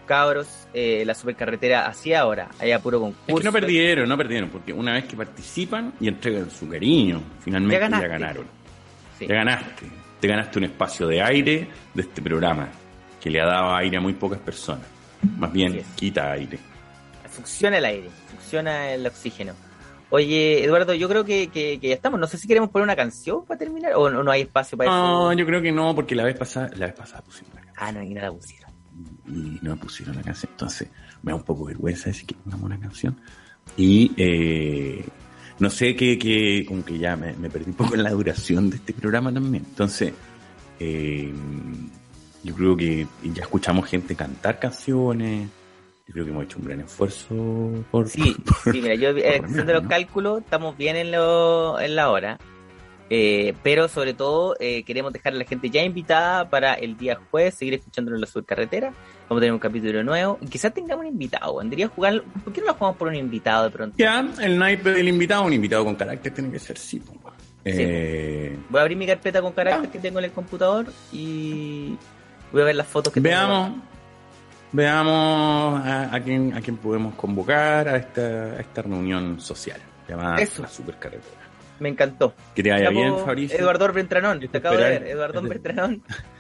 cabros, 0.06 0.68
eh, 0.74 1.04
la 1.06 1.14
supercarretera 1.14 1.86
hacia 1.88 2.22
ahora, 2.22 2.50
haya 2.60 2.80
puro 2.80 3.00
concurso. 3.00 3.26
Es 3.28 3.38
que 3.40 3.44
no 3.44 3.52
perdieron, 3.52 4.08
no 4.10 4.18
perdieron, 4.18 4.50
porque 4.50 4.72
una 4.74 4.94
vez 4.94 5.06
que 5.06 5.16
participan 5.18 5.94
y 6.00 6.08
entregan 6.08 6.50
su 6.50 6.68
cariño, 6.70 7.22
finalmente 7.42 7.80
Ya 7.80 8.08
ganaron. 8.08 8.46
Sí. 9.20 9.28
Ya 9.28 9.36
ganaste. 9.36 9.86
Te 10.20 10.28
ganaste 10.28 10.58
un 10.60 10.66
espacio 10.66 11.08
de 11.08 11.22
aire 11.22 11.68
de 11.94 12.02
este 12.02 12.22
programa, 12.22 12.70
que 13.22 13.30
le 13.30 13.42
ha 13.42 13.46
dado 13.46 13.76
aire 13.76 13.98
a 13.98 14.02
muy 14.02 14.14
pocas 14.14 14.40
personas. 14.40 14.86
Más 15.38 15.52
bien, 15.52 15.82
quita 15.96 16.32
aire. 16.32 16.58
Funciona 17.30 17.78
el 17.78 17.86
aire, 17.86 18.10
funciona 18.30 18.92
el 18.92 19.06
oxígeno. 19.06 19.54
Oye, 20.12 20.64
Eduardo, 20.64 20.94
yo 20.94 21.10
creo 21.10 21.26
que, 21.26 21.48
que, 21.48 21.80
que 21.80 21.90
ya 21.90 21.96
estamos. 21.96 22.20
No 22.20 22.28
sé 22.28 22.38
si 22.38 22.48
queremos 22.48 22.70
poner 22.70 22.84
una 22.84 22.96
canción 22.96 23.44
para 23.46 23.58
terminar 23.58 23.94
o 23.96 24.10
no, 24.10 24.24
no 24.24 24.32
hay 24.32 24.42
espacio 24.44 24.78
para 24.78 24.90
No, 24.90 25.32
eso. 25.32 25.40
yo 25.40 25.46
creo 25.46 25.62
que 25.62 25.72
no, 25.72 25.94
porque 25.96 26.16
la 26.16 26.24
vez 26.24 26.38
pasada, 26.38 26.70
la 26.76 26.86
vez 26.86 26.96
pasada 26.96 27.22
pusimos 27.24 27.54
la 27.56 27.62
canción 27.62 27.76
Ah, 27.88 27.92
no, 27.92 28.04
y 28.04 28.14
no 28.14 28.22
la 28.22 28.32
pusieron. 28.32 28.72
Y 29.28 29.60
no 29.62 29.76
pusieron 29.78 30.16
la 30.16 30.22
canción. 30.24 30.52
Entonces, 30.52 30.90
me 31.24 31.32
da 31.32 31.36
un 31.36 31.44
poco 31.44 31.66
vergüenza 31.66 32.10
decir 32.10 32.26
que 32.28 32.36
pongamos 32.36 32.66
una 32.66 32.80
canción. 32.80 33.16
Y 33.78 34.12
eh, 34.18 35.06
no 35.60 35.70
sé 35.70 35.96
que, 35.96 36.18
que 36.20 36.66
como 36.68 36.84
que 36.86 36.98
ya 36.98 37.16
me, 37.16 37.34
me 37.34 37.50
perdí 37.50 37.72
un 37.72 37.76
poco 37.76 37.96
en 37.96 38.04
la 38.04 38.12
duración 38.12 38.70
de 38.70 38.78
este 38.78 38.94
programa 38.94 39.34
también. 39.34 39.66
Entonces, 39.68 40.14
eh, 40.80 41.34
yo 42.44 42.54
creo 42.56 42.78
que 42.78 43.08
ya 43.34 43.44
escuchamos 43.44 43.86
gente 43.90 44.16
cantar 44.16 44.60
canciones. 44.60 45.50
Yo 46.08 46.14
creo 46.14 46.26
que 46.26 46.32
hemos 46.32 46.44
hecho 46.46 46.60
un 46.60 46.66
gran 46.66 46.82
esfuerzo 46.82 47.84
por, 47.90 48.08
Sí, 48.08 48.36
por- 48.64 48.74
sí, 48.74 48.80
mira, 48.82 48.94
yo 48.96 49.10
por 49.12 49.20
eh, 49.20 49.40
lo 49.42 49.48
haciendo 49.48 49.74
los 49.74 49.84
¿no? 49.84 49.90
cálculos, 49.90 50.42
estamos 50.44 50.78
bien 50.78 50.96
en, 50.96 51.12
lo, 51.12 51.80
en 51.80 51.96
la 51.96 52.12
hora. 52.12 52.38
Eh, 53.10 53.54
pero 53.62 53.88
sobre 53.88 54.16
todo 54.16 54.56
eh, 54.60 54.84
queremos 54.84 55.14
dejar 55.14 55.34
a 55.34 55.36
la 55.36 55.46
gente 55.46 55.70
ya 55.70 55.84
invitada 55.84 56.50
para 56.50 56.74
el 56.74 56.98
día 56.98 57.20
jueves, 57.30 57.54
seguir 57.54 57.76
escuchándonos 57.76 58.18
en 58.18 58.22
la 58.22 58.28
subcarretera. 58.28 58.88
Vamos 59.30 59.38
a 59.38 59.42
tener 59.42 59.54
un 59.54 59.60
capítulo 59.60 60.04
nuevo. 60.04 60.40
Y 60.42 60.48
quizás 60.48 60.74
tengamos 60.74 61.06
un 61.06 61.12
invitado. 61.12 61.58
Vendría 61.58 61.86
a 61.86 61.90
jugar. 61.90 62.24
¿Por 62.44 62.52
qué 62.52 62.62
no 62.62 62.68
lo 62.68 62.74
jugamos 62.74 62.98
por 62.98 63.08
un 63.10 63.16
invitado 63.16 63.66
de 63.66 63.70
pronto? 63.70 63.96
Ya, 63.98 64.28
el 64.42 64.58
naipe 64.58 64.92
del 64.92 65.08
invitado, 65.08 65.44
un 65.44 65.54
invitado 65.54 65.86
con 65.86 65.96
carácter 65.96 66.34
tiene 66.34 66.52
que 66.52 66.60
ser, 66.60 66.78
sí. 66.78 67.02
Eh, 67.64 68.56
Voy 68.70 68.80
a 68.80 68.82
abrir 68.82 68.98
mi 68.98 69.08
carpeta 69.08 69.42
con 69.42 69.54
carácter 69.54 69.90
que 69.90 70.00
tengo 70.00 70.20
en 70.20 70.26
el 70.26 70.32
computador 70.32 70.86
y 71.12 71.96
voy 72.52 72.62
a 72.62 72.66
ver 72.66 72.76
las 72.76 72.86
fotos 72.88 73.12
que 73.12 73.20
tengo. 73.20 73.36
Veamos, 73.36 73.72
veamos 74.72 75.82
a, 75.84 76.16
a 76.16 76.20
quién 76.22 76.54
a 76.54 76.62
quién 76.62 76.78
podemos 76.78 77.16
convocar 77.16 77.88
a 77.88 77.98
esta, 77.98 78.22
a 78.22 78.60
esta 78.60 78.84
reunión 78.84 79.40
social 79.40 79.80
llamada 80.08 80.36
Eso. 80.36 80.62
la 80.62 80.68
supercarretera. 80.68 81.45
Me 81.80 81.90
encantó. 81.90 82.34
Que 82.56 82.64
te 82.64 82.72
vaya 82.72 82.90
bien, 82.90 83.18
Fabricio. 83.20 83.60
Eduardo 83.60 83.92
Beltranón, 83.92 84.42
Es 84.42 84.50
te 84.50 84.54
de 84.54 84.58
acabo 84.60 84.78
de 84.78 84.84
esperar- 84.84 85.02
ver. 85.04 85.12
Eduardo 85.12 85.42
de- 85.42 85.50
te 85.60 85.70
Es 85.70 85.76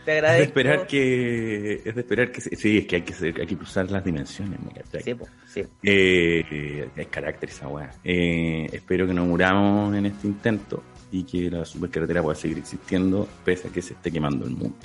de 0.05 0.11
agradezco. 0.13 0.43
esperar 0.43 0.87
que 0.87 1.73
es 1.83 1.95
de 1.95 2.01
esperar 2.01 2.31
que 2.31 2.41
se- 2.41 2.55
sí 2.55 2.77
es 2.77 2.85
que 2.87 2.95
hay 2.95 3.01
que 3.01 3.13
ser- 3.13 3.39
hay 3.41 3.45
que 3.47 3.57
cruzar 3.57 3.91
las 3.91 4.03
dimensiones 4.05 4.59
¿me 4.61 4.71
cachai? 4.71 5.03
Sí, 5.03 5.13
po, 5.13 5.27
sí. 5.45 5.59
Eh, 5.83 6.45
eh, 6.49 6.89
es 6.95 7.07
carácter 7.07 7.49
esa 7.49 7.67
weá 7.67 7.91
eh, 8.03 8.67
espero 8.71 9.05
que 9.07 9.13
no 9.13 9.25
muramos 9.25 9.93
en 9.95 10.05
este 10.05 10.27
intento 10.27 10.83
y 11.11 11.23
que 11.23 11.49
la 11.51 11.65
supercarretera 11.65 12.21
pueda 12.21 12.35
seguir 12.35 12.57
existiendo 12.59 13.27
pese 13.43 13.67
a 13.67 13.71
que 13.71 13.81
se 13.81 13.93
esté 13.93 14.11
quemando 14.11 14.45
el 14.45 14.51
mundo 14.51 14.77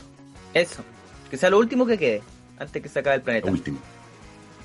Eso. 0.52 0.82
Que 1.30 1.36
sea 1.36 1.48
lo 1.50 1.58
último 1.58 1.86
que 1.86 1.96
quede 1.96 2.22
antes 2.58 2.82
que 2.82 2.88
se 2.88 2.98
acabe 2.98 3.16
el 3.16 3.22
planeta. 3.22 3.48
último 3.50 3.78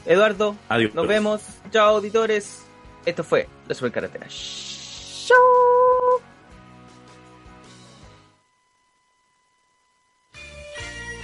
Eduardo, 0.08 0.56
adiós 0.70 0.94
nos 0.96 1.08
vemos. 1.08 1.42
Chao, 1.72 1.96
auditores. 1.98 2.64
Esto 3.06 3.24
fue 3.24 3.48
La 3.68 3.76
Supercarretera. 3.76 4.26
Chao. 4.30 5.65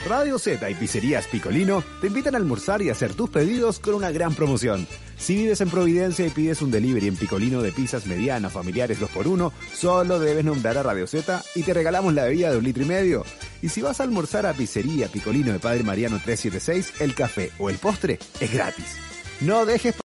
Radio 0.08 0.40
Z 0.40 0.68
y 0.68 0.74
Pizzerías 0.74 1.28
Picolino 1.28 1.84
te 2.02 2.08
invitan 2.08 2.34
a 2.34 2.40
almorzar 2.40 2.82
y 2.82 2.90
hacer 2.90 3.14
tus 3.14 3.30
pedidos 3.30 3.80
con 3.80 3.94
una 3.94 4.10
gran 4.10 4.34
promoción. 4.34 4.88
Si 5.16 5.36
vives 5.36 5.62
en 5.62 5.70
Providencia 5.70 6.26
y 6.26 6.32
pides 6.32 6.64
un 6.64 6.72
delivery 6.72 7.08
en 7.08 7.16
Picolino 7.16 7.62
de 7.62 7.72
pizzas 7.72 8.08
medianas, 8.08 8.52
familiares 8.52 9.00
2x1, 9.00 9.52
solo 9.74 10.20
debes 10.20 10.44
nombrar 10.44 10.80
a 10.80 10.84
Radio 10.84 11.06
Z 11.06 11.44
y 11.54 11.62
te 11.62 11.76
regalamos 11.76 12.16
la 12.16 12.26
bebida 12.26 12.50
de 12.52 12.58
un 12.58 12.64
litro 12.64 12.84
y 12.84 12.88
medio. 12.88 13.24
Y 13.62 13.70
si 13.70 13.84
vas 13.84 14.00
a 14.00 14.04
almorzar 14.04 14.48
a 14.48 14.54
Pizzería 14.54 15.08
Picolino 15.08 15.52
de 15.52 15.60
Padre 15.60 15.84
Mariano 15.84 16.20
376, 16.24 17.02
el 17.02 17.14
café 17.14 17.52
o 17.60 17.70
el 17.70 17.78
postre 17.78 18.18
es 18.40 18.52
gratis. 18.52 18.98
No 19.42 19.66
dejes 19.66 19.96